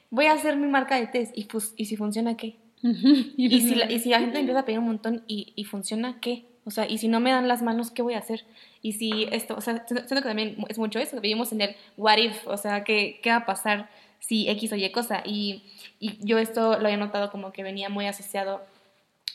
[0.10, 2.58] voy a hacer mi marca de test y, pues, ¿y si funciona qué?
[2.82, 6.20] ¿Y, si la, y si la gente empieza a pedir un montón y, y funciona
[6.20, 6.45] qué?
[6.68, 8.43] O sea, y si no me dan las manos, ¿qué voy a hacer?
[8.82, 12.18] Y si esto, o sea, siento que también es mucho eso, vivimos en el what
[12.18, 13.89] if, o sea, ¿qué, qué va a pasar
[14.20, 15.24] si X o Y cosa?
[15.26, 15.64] Y,
[15.99, 18.62] y yo esto lo había notado como que venía muy asociado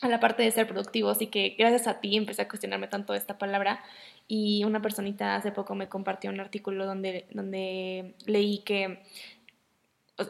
[0.01, 3.13] a la parte de ser productivo, así que gracias a ti empecé a cuestionarme tanto
[3.13, 3.81] esta palabra
[4.27, 8.99] y una personita hace poco me compartió un artículo donde, donde leí que,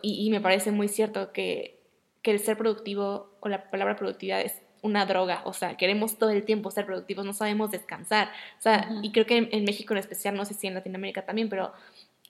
[0.01, 1.79] y, y me parece muy cierto que,
[2.23, 6.29] que el ser productivo o la palabra productividad es una droga, o sea, queremos todo
[6.29, 8.29] el tiempo ser productivos, no sabemos descansar,
[8.59, 11.47] o sea, y creo que en, México en especial, no sé si en Latinoamérica también,
[11.47, 11.71] pero,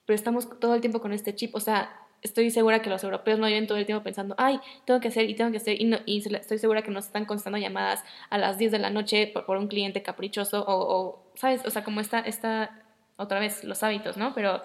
[0.05, 3.39] pero estamos todo el tiempo con este chip, o sea, estoy segura que los europeos
[3.39, 5.85] no viven todo el tiempo pensando, ay, tengo que hacer y tengo que hacer, y,
[5.85, 9.31] no, y estoy segura que nos están constando llamadas a las 10 de la noche
[9.33, 11.65] por, un cliente caprichoso, o, ¿sabes?
[11.65, 12.83] O sea, como está, está,
[13.17, 14.35] otra vez, los hábitos, ¿no?
[14.35, 14.61] Pero,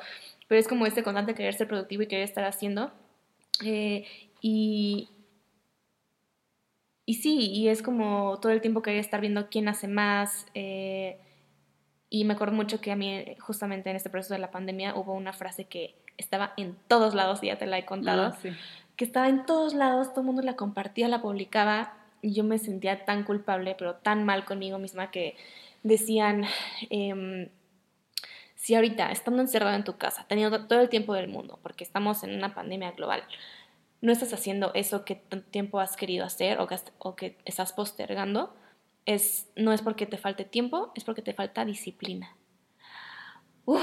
[0.49, 2.91] pero es como este constante querer ser productivo y querer estar haciendo.
[3.65, 4.07] Eh,
[4.41, 5.11] y,
[7.05, 10.47] y sí, y es como todo el tiempo quería estar viendo quién hace más.
[10.55, 11.19] Eh,
[12.09, 15.13] y me acuerdo mucho que a mí, justamente en este proceso de la pandemia, hubo
[15.13, 18.39] una frase que estaba en todos lados, ya te la he contado, ah,
[18.97, 22.59] que estaba en todos lados, todo el mundo la compartía, la publicaba, y yo me
[22.59, 25.37] sentía tan culpable, pero tan mal conmigo misma que
[25.83, 26.45] decían,
[26.89, 27.51] eh,
[28.69, 32.23] si ahorita, estando encerrado en tu casa, teniendo todo el tiempo del mundo, porque estamos
[32.23, 33.25] en una pandemia global,
[34.03, 37.73] no estás haciendo eso que tanto tiempo has querido hacer o que, o que estás
[37.73, 38.55] postergando,
[39.07, 42.37] es, no es porque te falte tiempo, es porque te falta disciplina.
[43.65, 43.81] Uf,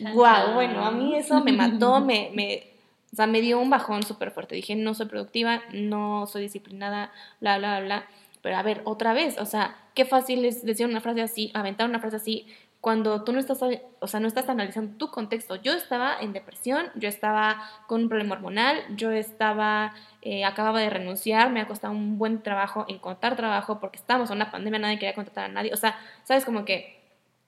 [0.00, 2.72] wow, bueno, a mí eso me mató, me, me,
[3.12, 4.56] o sea, me dio un bajón súper fuerte.
[4.56, 8.08] Dije, no soy productiva, no soy disciplinada, bla, bla, bla.
[8.42, 11.88] Pero a ver, otra vez, o sea, qué fácil es decir una frase así, aventar
[11.88, 12.46] una frase así,
[12.84, 15.56] cuando tú no estás, o sea, no estás analizando tu contexto.
[15.56, 20.90] Yo estaba en depresión, yo estaba con un problema hormonal, yo estaba, eh, acababa de
[20.90, 24.98] renunciar, me ha costado un buen trabajo encontrar trabajo porque estábamos en una pandemia, nadie
[24.98, 25.72] quería contratar a nadie.
[25.72, 27.00] O sea, sabes, como que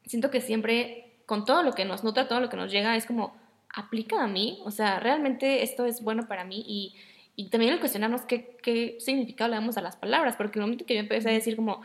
[0.07, 3.05] siento que siempre con todo lo que nos nutra, todo lo que nos llega, es
[3.05, 3.37] como,
[3.74, 6.95] aplica a mí, o sea, realmente esto es bueno para mí y,
[7.37, 10.87] y también el cuestionarnos qué, qué significado le damos a las palabras, porque el momento
[10.87, 11.82] que yo empecé a decir como,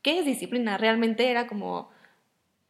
[0.00, 0.78] ¿qué es disciplina?
[0.78, 1.92] Realmente era como,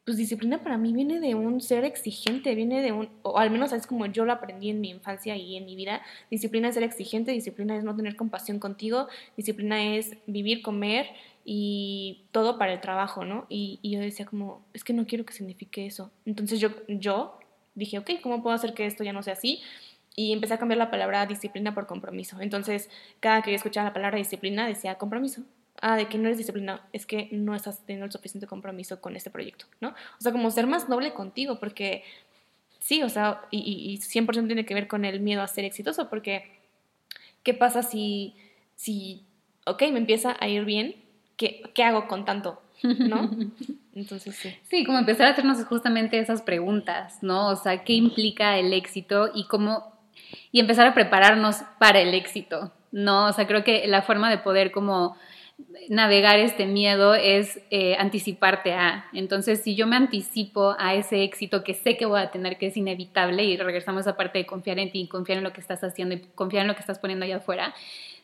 [0.05, 3.73] pues disciplina para mí viene de un ser exigente, viene de un, o al menos
[3.73, 6.83] es como yo lo aprendí en mi infancia y en mi vida, disciplina es ser
[6.83, 11.07] exigente, disciplina es no tener compasión contigo, disciplina es vivir, comer
[11.45, 13.47] y todo para el trabajo, ¿no?
[13.49, 16.11] Y, y yo decía como, es que no quiero que signifique eso.
[16.27, 17.39] Entonces yo, yo
[17.75, 19.63] dije, ok, ¿cómo puedo hacer que esto ya no sea así?
[20.17, 22.41] Y empecé a cambiar la palabra disciplina por compromiso.
[22.41, 22.89] Entonces,
[23.21, 25.43] cada que escuchaba la palabra disciplina, decía compromiso.
[25.81, 29.16] Ah, de que no eres disciplinado, es que no estás teniendo el suficiente compromiso con
[29.16, 29.89] este proyecto, ¿no?
[29.89, 32.05] O sea, como ser más noble contigo, porque
[32.79, 36.09] sí, o sea, y, y 100% tiene que ver con el miedo a ser exitoso,
[36.09, 36.45] porque
[37.43, 38.35] ¿qué pasa si,
[38.77, 39.25] si
[39.66, 40.97] ok, me empieza a ir bien,
[41.37, 42.62] ¿qué, qué hago con tanto?
[42.83, 43.31] ¿No?
[43.95, 44.55] Entonces sí.
[44.68, 47.49] Sí, como empezar a hacernos justamente esas preguntas, ¿no?
[47.49, 49.95] O sea, ¿qué implica el éxito y cómo
[50.53, 53.27] y empezar a prepararnos para el éxito, ¿no?
[53.27, 55.16] O sea, creo que la forma de poder como
[55.89, 59.07] navegar este miedo es eh, anticiparte a.
[59.13, 62.67] Entonces, si yo me anticipo a ese éxito que sé que voy a tener, que
[62.67, 65.85] es inevitable, y regresamos a parte de confiar en ti, confiar en lo que estás
[65.85, 67.75] haciendo y confiar en lo que estás poniendo allá afuera,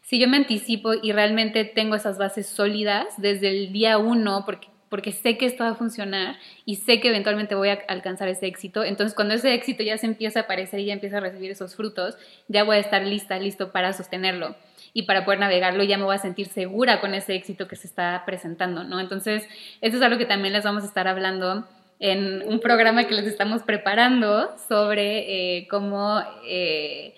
[0.02, 4.68] si yo me anticipo y realmente tengo esas bases sólidas desde el día uno, porque
[4.88, 8.48] porque sé que esto va a funcionar y sé que eventualmente voy a alcanzar ese
[8.48, 8.82] éxito.
[8.82, 11.76] Entonces, cuando ese éxito ya se empieza a aparecer y ya empieza a recibir esos
[11.76, 12.16] frutos,
[12.48, 14.56] ya voy a estar lista, listo para sostenerlo
[14.92, 17.86] y para poder navegarlo ya me voy a sentir segura con ese éxito que se
[17.86, 19.00] está presentando, ¿no?
[19.00, 19.46] Entonces,
[19.80, 21.68] eso es algo que también les vamos a estar hablando
[21.98, 26.22] en un programa que les estamos preparando sobre eh, cómo...
[26.46, 27.14] Eh,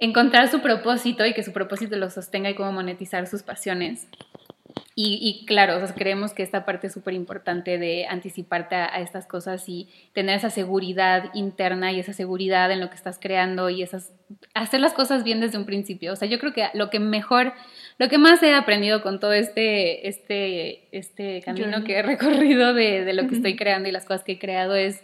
[0.00, 4.08] encontrar su propósito y que su propósito lo sostenga y cómo monetizar sus pasiones.
[4.94, 9.88] Y, claro, creemos que esta parte es súper importante de anticiparte a, estas cosas y
[10.12, 14.12] tener esa seguridad interna y esa seguridad en lo que estás creando y esas,
[14.54, 16.12] hacer las cosas bien desde un principio.
[16.12, 17.54] O sea, yo creo que lo que mejor,
[17.98, 23.04] lo que más he aprendido con todo este, este, este camino que he recorrido de,
[23.04, 25.02] de lo que estoy creando y las cosas que he creado es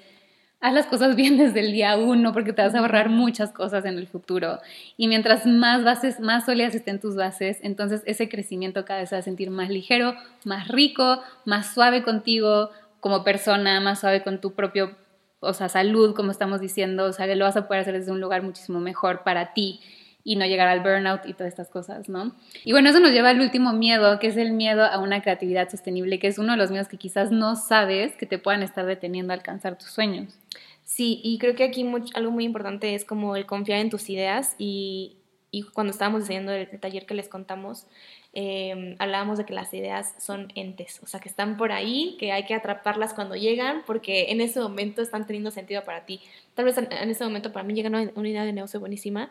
[0.60, 3.84] haz las cosas bien desde el día uno porque te vas a ahorrar muchas cosas
[3.84, 4.58] en el futuro.
[4.96, 9.16] Y mientras más bases, más sólidas estén tus bases, entonces ese crecimiento cada vez se
[9.16, 14.40] va a sentir más ligero, más rico, más suave contigo como persona, más suave con
[14.40, 14.96] tu propio,
[15.40, 18.10] o sea, salud, como estamos diciendo, o sea, que lo vas a poder hacer desde
[18.10, 19.80] un lugar muchísimo mejor para ti
[20.26, 22.34] y no llegar al burnout y todas estas cosas, ¿no?
[22.64, 25.70] Y bueno, eso nos lleva al último miedo, que es el miedo a una creatividad
[25.70, 28.84] sostenible, que es uno de los miedos que quizás no sabes que te puedan estar
[28.86, 30.36] deteniendo a alcanzar tus sueños.
[30.82, 34.56] Sí, y creo que aquí algo muy importante es como el confiar en tus ideas
[34.58, 35.16] y,
[35.52, 37.86] y cuando estábamos diseñando el, taller que les contamos,
[38.32, 42.32] em, hablábamos de que las ideas son entes, o sea, que están por ahí, que
[42.32, 46.20] hay que atraparlas cuando llegan, porque en ese momento están teniendo sentido para ti.
[46.54, 49.30] Tal vez en, ese momento para mí llega una, una idea de negocio buenísima,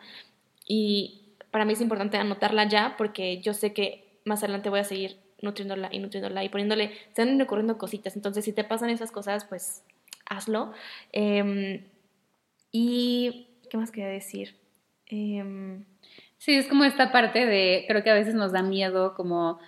[0.66, 4.84] y para mí es importante anotarla ya porque yo sé que más adelante voy a
[4.84, 8.16] seguir nutriéndola y nutriéndola y poniéndole, se van ocurriendo cositas.
[8.16, 9.84] Entonces, si te pasan esas cosas, pues
[10.28, 10.72] hazlo.
[11.12, 11.84] Em,
[12.72, 14.56] y, ¿qué más quería decir?
[15.06, 15.84] Em,
[16.38, 19.58] sí, es como esta parte de, creo que a veces nos da miedo como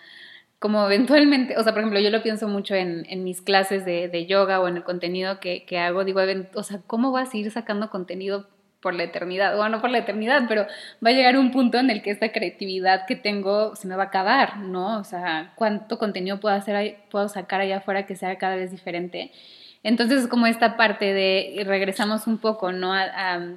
[0.59, 4.26] como eventualmente, o sea, por ejemplo, yo lo pienso mucho en, mis clases de, de,
[4.26, 6.20] yoga o en el contenido que, que hago, digo,
[6.55, 8.49] o sea, ¿cómo vas a seguir sacando contenido
[8.81, 10.66] por la eternidad, bueno, no por la eternidad, pero
[11.05, 14.05] va a llegar un punto en el que esta creatividad que tengo se me va
[14.05, 14.99] a acabar, ¿no?
[14.99, 19.33] O sea, cuánto contenido puedo hacer, puedo sacar allá afuera que sea cada vez diferente.
[19.83, 22.93] Entonces, es como esta parte de, regresamos un poco, ¿no?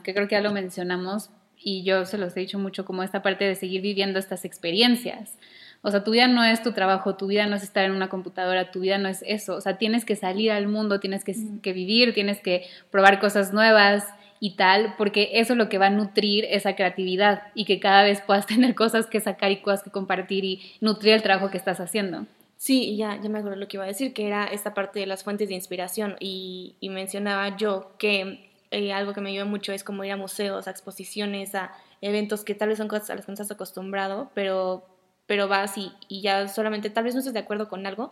[0.04, 3.22] que creo que ya lo mencionamos y yo se los he dicho mucho, como esta
[3.22, 5.38] parte de seguir viviendo estas experiencias.
[5.84, 8.08] O sea, tu vida no es tu trabajo, tu vida no es estar en una
[8.10, 9.56] computadora, tu vida no es eso.
[9.56, 13.52] O sea, tienes que salir al mundo, tienes que, que vivir, tienes que probar cosas
[13.52, 14.06] nuevas,
[14.44, 18.02] y tal, porque eso es lo que va a nutrir esa creatividad y que cada
[18.02, 21.58] vez puedas tener cosas que sacar y cosas que compartir y nutrir el trabajo que
[21.58, 22.26] estás haciendo.
[22.58, 25.06] Sí, ya, ya me acuerdo lo que iba a decir, que era esta parte de
[25.06, 29.84] las fuentes de inspiración y, mencionaba yo que eh, algo que me ayuda mucho es
[29.84, 31.72] como ir a museos, a exposiciones, a
[32.02, 34.86] eventos que tal vez son cosas a las que no estás acostumbrado, pero,
[35.28, 38.12] pero vas y, y ya solamente tal vez no estés de acuerdo con algo,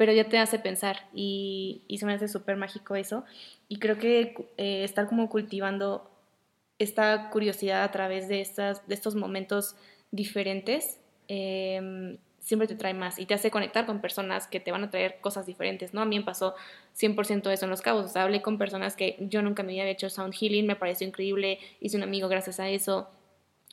[0.00, 3.22] pero ya te hace pensar y, y se me hace súper mágico eso.
[3.68, 6.10] Y creo que eh, estar como cultivando
[6.78, 9.76] esta curiosidad a través de, estas, de estos momentos
[10.10, 10.98] diferentes
[11.28, 14.90] em, siempre te trae más y te hace conectar con personas que te van a
[14.90, 16.00] traer cosas diferentes, ¿no?
[16.00, 16.54] A mí me pasó
[16.98, 19.90] 100% eso en Los Cabos, o sea, hablé con personas que yo nunca me había
[19.90, 23.10] hecho sound healing, me pareció increíble, hice un amigo gracias a eso.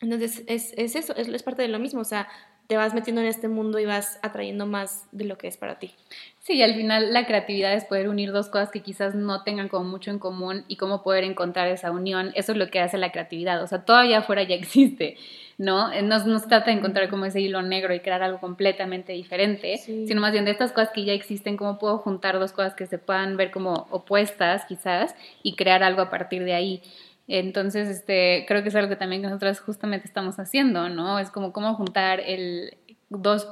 [0.02, 2.28] Entonces, es, es eso, es, es parte de lo mismo, o sea,
[2.68, 5.80] te vas metiendo en este mundo y vas atrayendo más de lo que es para
[5.80, 5.94] ti.
[6.40, 9.68] Sí, y al final la creatividad es poder unir dos cosas que quizás no tengan
[9.68, 12.32] como mucho en común y cómo poder encontrar esa unión.
[12.36, 13.62] Eso es lo que hace la creatividad.
[13.64, 15.18] O sea, todavía afuera ya existe,
[15.58, 15.90] ¿no?
[16.02, 19.78] No, no se trata de encontrar como ese hilo negro y crear algo completamente diferente,
[19.78, 22.86] sino más bien de estas cosas que ya existen, cómo puedo juntar dos cosas que
[22.86, 26.82] se puedan ver como opuestas quizás y crear algo a partir de ahí.
[27.28, 31.20] Entonces, este, creo que es algo que también nosotros justamente estamos haciendo, ¿no?
[31.20, 32.78] Es como cómo juntar el
[33.10, 33.48] dos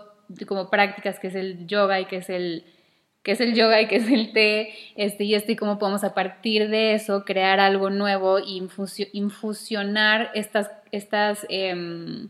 [0.48, 2.66] como prácticas que es el yoga y que es el
[3.26, 6.14] que es el yoga y que es el té, este, y este, cómo podemos a
[6.14, 8.62] partir de eso crear algo nuevo y
[9.14, 12.30] infusionar estas, estas em,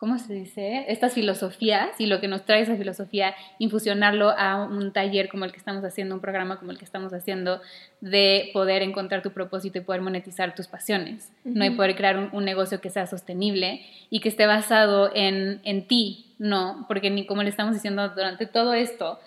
[0.00, 0.86] ¿cómo se dice?
[0.88, 5.52] Estas filosofías y lo que nos trae esa filosofía, infusionarlo a un taller como el
[5.52, 7.60] que estamos haciendo, un programa como el que estamos haciendo,
[8.00, 11.66] de poder encontrar tu propósito y poder monetizar tus pasiones, ¿no?
[11.66, 16.34] Y poder crear un, negocio que sea sostenible y que esté basado en, en ti,
[16.38, 16.86] ¿no?
[16.88, 19.20] Porque ni como le estamos diciendo durante todo esto,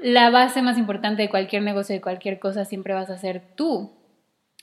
[0.00, 3.92] la base más importante de cualquier negocio, de cualquier cosa, siempre vas a ser tú,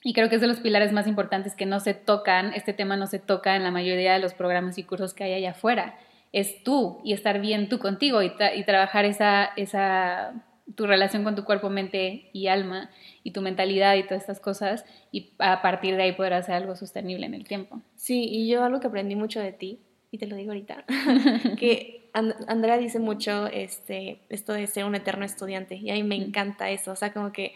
[0.03, 2.97] y creo que es de los pilares más importantes que no se tocan, este tema
[2.97, 5.97] no se toca en la mayoría de los programas y cursos que hay allá afuera.
[6.31, 10.33] Es tú y estar bien tú contigo y, y trabajar esa, esa,
[10.75, 12.89] tu relación con tu cuerpo, mente y alma
[13.23, 16.75] y tu mentalidad y todas estas cosas y a partir de ahí poder hacer algo
[16.75, 17.81] sostenible en el tiempo.
[17.95, 19.79] Sí, y yo algo que aprendí mucho de ti,
[20.09, 20.85] y te lo digo ahorita,
[21.57, 26.15] que Andrea dice mucho este, esto de ser un eterno estudiante y a mí me
[26.15, 27.53] encanta eso, o sea, como que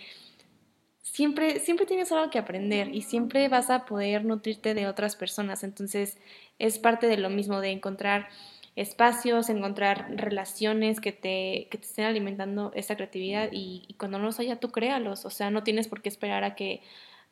[1.06, 5.64] siempre, siempre tienes algo que aprender y siempre vas a poder nutrirte de otras personas.
[5.64, 6.18] Entonces
[6.60, 8.28] es parte de lo mismo, de encontrar
[8.76, 14.40] espacios, encontrar relaciones que te, que te estén alimentando esa creatividad y, cuando no los
[14.40, 15.26] haya, tú créalos.
[15.26, 16.82] O sea, no tienes por qué esperar a que,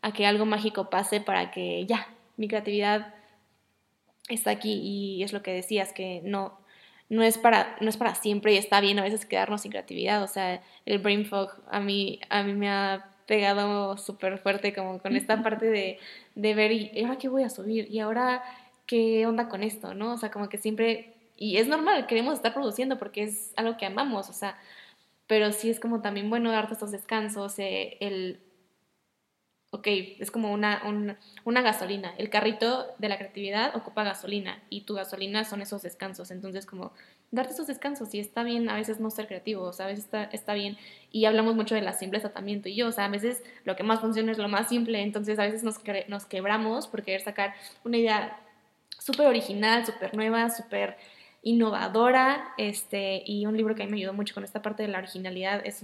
[0.01, 2.07] a que algo mágico pase para que ya,
[2.37, 3.13] mi creatividad
[4.29, 6.59] está aquí y es lo que decías, que no,
[7.09, 10.23] no es para, no es para siempre y está bien a veces quedarnos sin creatividad.
[10.23, 14.99] O sea, el brain fog a mí, a mí me ha pegado súper fuerte como
[14.99, 15.99] con esta parte de,
[16.35, 18.43] de ver y, ahora qué voy a subir y ahora
[18.85, 20.13] qué onda con esto, ¿no?
[20.13, 23.85] O sea, como que siempre, y es normal, queremos estar produciendo porque es algo que
[23.85, 24.57] amamos, o sea,
[25.27, 28.39] pero sí es como también bueno darte estos descansos, eh, el,
[29.73, 29.87] ok,
[30.19, 30.83] es como una,
[31.45, 36.29] una gasolina, el carrito de la creatividad ocupa gasolina y tu gasolina son esos descansos,
[36.29, 36.93] entonces como
[37.31, 40.05] darte esos descansos y está bien a veces no ser creativo, o sea, a veces
[40.05, 40.77] está, está bien.
[41.11, 43.75] Y hablamos mucho de la simpleza también tú y yo, o sea, a veces lo
[43.75, 47.21] que más funciona es lo más simple, entonces a veces nos, nos quebramos por querer
[47.21, 48.39] sacar una idea
[48.99, 50.97] súper original, súper nueva, súper
[51.41, 54.89] innovadora, este, y un libro que a mí me ayudó mucho con esta parte de
[54.89, 55.83] la originalidad es,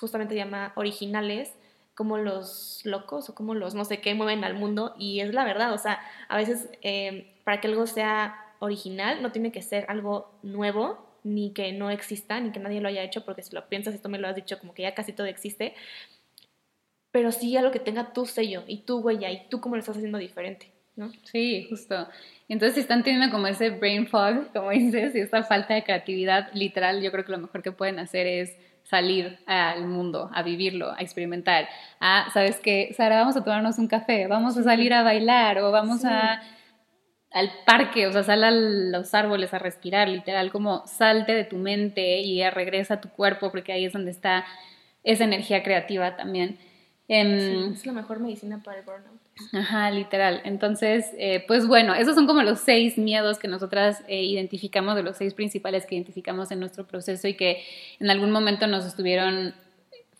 [0.00, 1.52] justamente se llama Originales,
[1.98, 5.42] como los locos o como los no sé qué mueven al mundo, y es la
[5.42, 9.84] verdad, o sea, a veces eh, para que algo sea original, no tiene que ser
[9.88, 13.68] algo nuevo, ni que no exista, ni que nadie lo haya hecho, porque si lo
[13.68, 15.74] piensas, esto me lo has dicho, como que ya casi todo existe,
[17.10, 19.96] pero sí algo que tenga tu sello y tu huella y tú cómo lo estás
[19.96, 21.10] haciendo diferente, ¿no?
[21.24, 22.06] Sí, justo.
[22.48, 26.52] Entonces, si están teniendo como ese brain fog, como dices, y esta falta de creatividad,
[26.54, 28.56] literal, yo creo que lo mejor que pueden hacer es
[28.88, 31.68] salir al mundo, a vivirlo, a experimentar.
[32.00, 32.94] Ah, ¿sabes qué?
[32.96, 36.40] Sara, vamos a tomarnos un café, vamos a salir a bailar o vamos a
[37.30, 41.56] al parque, o sea, sal a los árboles a respirar, literal, como salte de tu
[41.56, 44.46] mente y regresa a tu cuerpo, porque ahí es donde está
[45.04, 46.58] esa energía creativa también.
[47.06, 49.20] Em, es la mejor medicina para el burnout.
[49.52, 50.40] Ajá, literal.
[50.44, 55.02] Entonces, eh, pues bueno, esos son como los seis miedos que nosotras eh, identificamos, de
[55.02, 57.62] los seis principales que identificamos en nuestro proceso y que
[58.00, 59.54] en algún momento nos estuvieron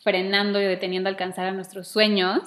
[0.03, 2.43] frenando y deteniendo a alcanzar a nuestros sueños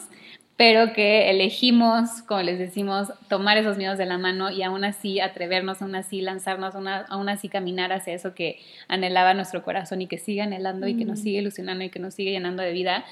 [0.61, 5.19] pero que elegimos, como les decimos, tomar esos miedos de la mano y aún así
[5.19, 10.19] atrevernos, aún así lanzarnos, aún así caminar hacia eso que anhelaba nuestro corazón y que
[10.19, 13.05] sigue anhelando y que nos sigue ilusionando y que nos sigue llenando de vida.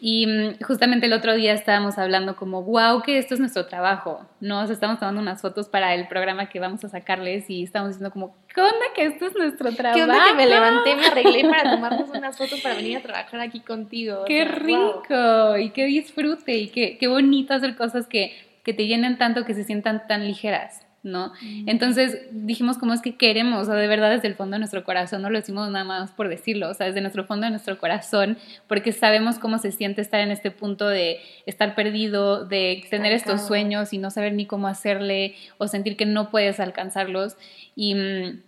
[0.00, 4.24] Y mm, justamente el otro día estábamos hablando como, wow, que esto es nuestro trabajo,
[4.38, 4.60] ¿no?
[4.60, 8.12] O estamos tomando unas fotos para el programa que vamos a sacarles y estamos diciendo
[8.12, 9.96] como, ¿qué onda que esto es nuestro trabajo?
[9.96, 13.40] ¿Qué onda que me levanté, me arreglé para tomarnos unas fotos para venir a trabajar
[13.40, 14.24] aquí contigo?
[14.26, 15.58] ¡Qué rico!
[15.58, 19.54] Y qué disfrute y qué, qué bonito hacer cosas que, que te llenen tanto, que
[19.54, 20.83] se sientan tan ligeras.
[21.04, 21.32] ¿No?
[21.66, 24.82] Entonces dijimos cómo es que queremos, o sea, de verdad desde el fondo de nuestro
[24.84, 27.78] corazón, no lo decimos nada más por decirlo, o sea, desde nuestro fondo de nuestro
[27.78, 33.12] corazón, porque sabemos cómo se siente estar en este punto de estar perdido, de tener
[33.12, 37.36] estos sueños y no saber ni cómo hacerle o sentir que no puedes alcanzarlos.
[37.76, 38.42] Y mm,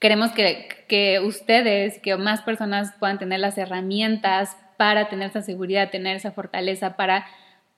[0.00, 5.90] queremos que, que ustedes, que más personas puedan tener las herramientas para tener esa seguridad,
[5.90, 7.26] tener esa fortaleza, para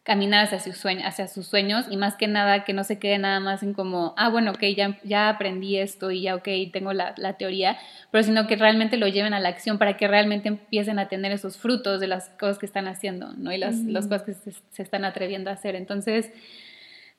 [0.06, 3.18] caminar hacia sus, sueños, hacia sus sueños y más que nada que no se quede
[3.18, 6.92] nada más en como, ah, bueno, ok, ya, ya aprendí esto y ya, ok, tengo
[6.92, 7.76] la, la, teoría,
[8.12, 11.32] pero sino que realmente lo lleven a la acción para que realmente empiecen a tener
[11.32, 13.52] esos frutos de las cosas que están haciendo, ¿no?
[13.52, 15.74] Y las, las cosas que se, se, están atreviendo a hacer.
[15.74, 16.30] Entonces,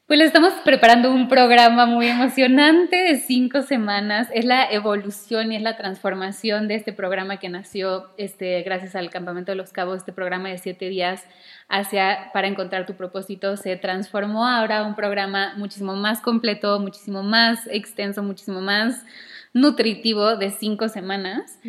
[0.07, 4.29] pues le estamos preparando un programa muy emocionante de cinco semanas.
[4.33, 9.09] Es la evolución y es la transformación de este programa que nació este, gracias al
[9.09, 11.25] Campamento de los Cabos, este programa de siete días
[11.67, 13.57] hacia para encontrar tu propósito.
[13.57, 19.03] Se transformó ahora un programa muchísimo más completo, muchísimo más extenso, muchísimo más
[19.51, 21.59] nutritivo de cinco semanas,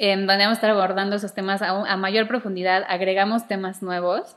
[0.00, 2.84] donde vamos a estar abordando esos temas a, a mayor profundidad.
[2.88, 4.36] Agregamos temas nuevos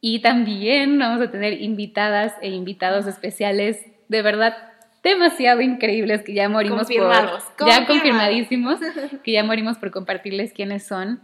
[0.00, 4.56] y también vamos a tener invitadas e invitados especiales, de verdad
[5.02, 8.78] demasiado increíbles que ya morimos por ya confirmadísimos
[9.24, 11.20] que ya morimos por compartirles quiénes son.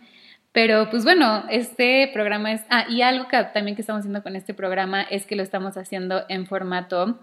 [0.52, 4.36] Pero pues bueno, este programa es ah y algo que también que estamos haciendo con
[4.36, 7.18] este programa es que lo estamos haciendo en formato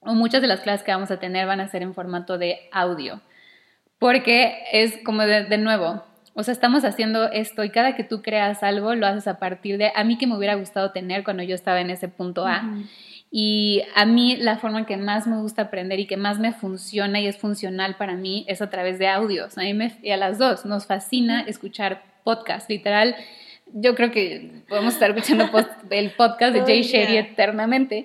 [0.00, 2.68] o muchas de las clases que vamos a tener van a ser en formato de
[2.72, 3.20] audio.
[3.98, 6.04] Porque es como de, de nuevo,
[6.36, 9.78] o sea, estamos haciendo esto y cada que tú creas algo lo haces a partir
[9.78, 12.62] de a mí que me hubiera gustado tener cuando yo estaba en ese punto A.
[13.30, 17.20] Y a mí la forma que más me gusta aprender y que más me funciona
[17.20, 19.56] y es funcional para mí es a través de audios.
[19.56, 23.16] A mí me, y a las dos nos fascina escuchar podcast, literal.
[23.72, 25.50] Yo creo que podemos estar escuchando
[25.88, 28.04] el podcast de Jay Sherry eternamente.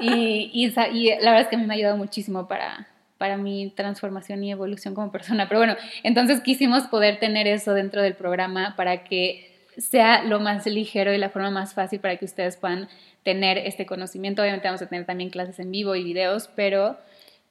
[0.00, 2.88] Y, y, y la verdad es que a mí me ha ayudado muchísimo para,
[3.20, 5.46] para mi transformación y evolución como persona.
[5.46, 10.64] Pero bueno, entonces quisimos poder tener eso dentro del programa para que sea lo más
[10.64, 12.88] ligero y la forma más fácil para que ustedes puedan
[13.22, 14.40] tener este conocimiento.
[14.40, 16.96] Obviamente vamos a tener también clases en vivo y videos, pero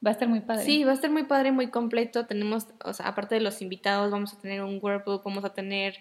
[0.03, 0.63] va a estar muy padre.
[0.63, 2.26] Sí, va a estar muy padre, muy completo.
[2.26, 5.97] Tenemos, o sea, aparte de los invitados, vamos a tener un workbook, vamos a tener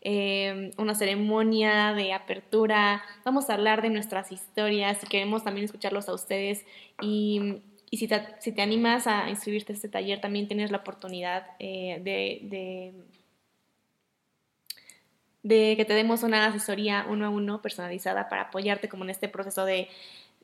[0.00, 6.12] eh, una ceremonia de apertura, vamos a hablar de nuestras historias, queremos también escucharlos a
[6.12, 6.66] ustedes
[7.00, 7.62] y
[7.92, 11.44] y si te, si te animas a inscribirte a este taller, también tienes la oportunidad
[11.58, 12.94] eh, de,
[15.42, 19.28] de, que te demos una asesoría uno a uno personalizada para apoyarte como en este
[19.28, 19.88] proceso de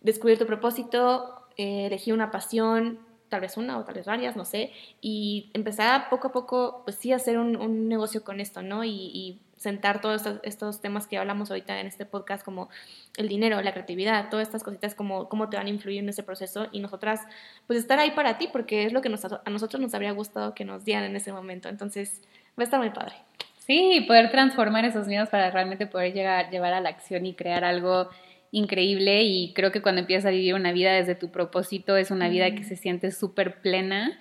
[0.02, 2.98] descubrir tu propósito, eh, elegir una pasión,
[3.30, 4.70] tal vez una o tal vez varias, no sé,
[5.00, 8.84] y empezar poco a poco, pues sí, a hacer un, negocio con esto, ¿no?
[8.84, 12.68] Y sentar todos estos, temas que hablamos ahorita en este podcast, como
[13.16, 16.22] el dinero, la creatividad, todas estas cositas, como cómo te van a influir en ese
[16.22, 17.20] proceso y nosotras,
[17.66, 20.64] pues estar ahí para ti, porque es lo que a nosotros nos habría gustado que
[20.64, 21.68] nos dieran en ese momento.
[21.68, 22.22] Entonces,
[22.58, 23.14] va a estar muy padre.
[23.58, 27.64] Sí, poder transformar esos miedos para realmente poder llegar, llevar a la acción y crear
[27.64, 28.08] algo
[28.50, 32.28] increíble y creo que cuando empiezas a vivir una vida desde tu propósito es una
[32.28, 34.18] vida que se siente súper plena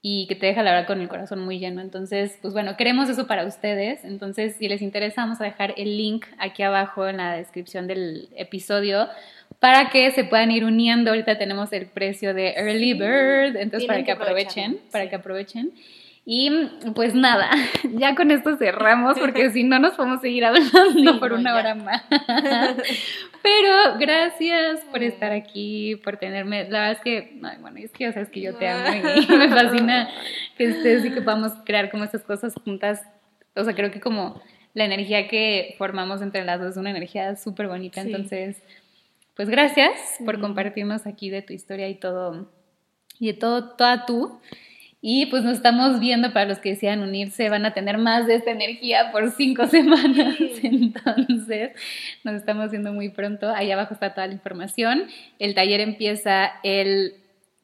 [0.00, 1.80] y que te deja la verdad con el corazón muy lleno.
[1.80, 4.04] Entonces, pues bueno, queremos eso para ustedes.
[4.04, 8.28] Entonces, si les interesa, vamos a dejar el link aquí abajo en la descripción del
[8.36, 9.08] episodio
[9.58, 11.10] para que se puedan ir uniendo.
[11.10, 15.72] Ahorita tenemos el precio de Early Bird, entonces para que, aprovechen, para que aprovechen.
[16.30, 16.50] Y
[16.94, 17.48] pues nada,
[17.94, 22.02] ya con esto cerramos porque si no nos podemos seguir hablando por una hora más.
[23.42, 26.68] Pero gracias por estar aquí, por tenerme.
[26.68, 29.48] La verdad es que, bueno, es que ya sabes que yo te amo y me
[29.48, 30.10] fascina
[30.58, 33.00] que estés y que podamos crear como estas cosas juntas.
[33.56, 34.38] O sea, creo que como
[34.74, 38.02] la energía que formamos entre las dos es una energía súper bonita.
[38.02, 38.62] Entonces,
[39.34, 39.94] pues gracias
[40.26, 42.50] por compartirnos aquí de tu historia y todo,
[43.18, 44.38] y de todo, toda tú.
[45.00, 48.34] Y pues nos estamos viendo para los que desean unirse, van a tener más de
[48.34, 50.36] esta energía por cinco semanas.
[50.62, 51.70] Entonces,
[52.24, 53.48] nos estamos viendo muy pronto.
[53.54, 55.04] Ahí abajo está toda la información.
[55.38, 57.14] El taller empieza el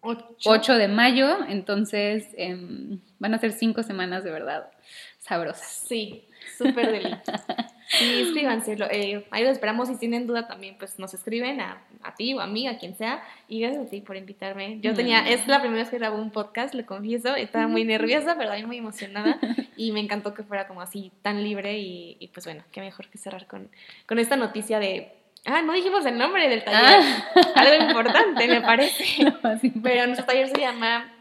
[0.01, 4.71] 8, de mayo, entonces em, van a ser cinco semanas de verdad
[5.19, 5.85] sabrosas.
[5.89, 6.29] Sí,
[6.59, 7.45] súper delicioso.
[7.89, 9.89] Sí, escríbanse, eh, ahí lo esperamos.
[9.89, 12.97] Si tienen duda también, pues nos escriben a, a, ti o a mí, a quien
[12.97, 13.23] sea.
[13.49, 14.79] Y gracias a ti por invitarme.
[14.81, 17.35] Yo tenía, es la primera vez que grabo un podcast, le confieso.
[17.37, 19.39] Estaba muy nerviosa, pero también muy emocionada.
[19.77, 21.79] Y me encantó que fuera como así, tan libre.
[21.79, 23.69] Y, y pues bueno, qué mejor que cerrar con,
[24.07, 25.13] con esta noticia de
[25.47, 27.01] Ah, no dijimos el nombre del taller.
[27.03, 27.53] Ah.
[27.55, 29.05] Algo importante, me parece.
[29.83, 31.13] Pero nuestro taller se llama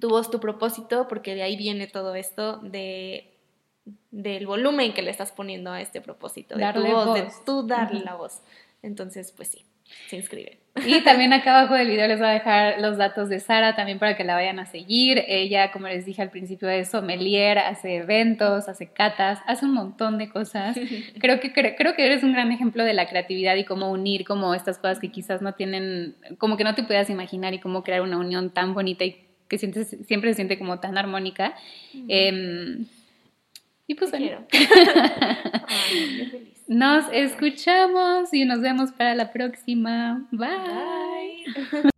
[0.00, 3.31] Tu voz, tu propósito, porque de ahí viene todo esto de
[4.10, 8.00] del volumen que le estás poniendo a este propósito, de tu voz, de tú darle
[8.00, 8.42] la voz.
[8.82, 9.64] Entonces, pues sí,
[10.08, 10.58] se inscriben.
[10.86, 13.98] Y también acá abajo del video les voy a dejar los datos de Sara también
[13.98, 15.22] para que la vayan a seguir.
[15.28, 20.18] Ella, como les dije al principio, es sommelier, hace eventos, hace catas, hace un montón
[20.18, 20.76] de cosas.
[21.18, 24.54] Creo que, creo, que eres un gran ejemplo de la creatividad y cómo unir como
[24.54, 28.02] estas cosas que quizás no tienen, como que no te puedas imaginar y cómo crear
[28.02, 31.54] una unión tan bonita y que sientes, siempre se siente como tan armónica.
[33.86, 34.46] Y pues bueno.
[36.68, 40.26] Nos escuchamos y nos vemos para la próxima.
[40.30, 41.82] Bye.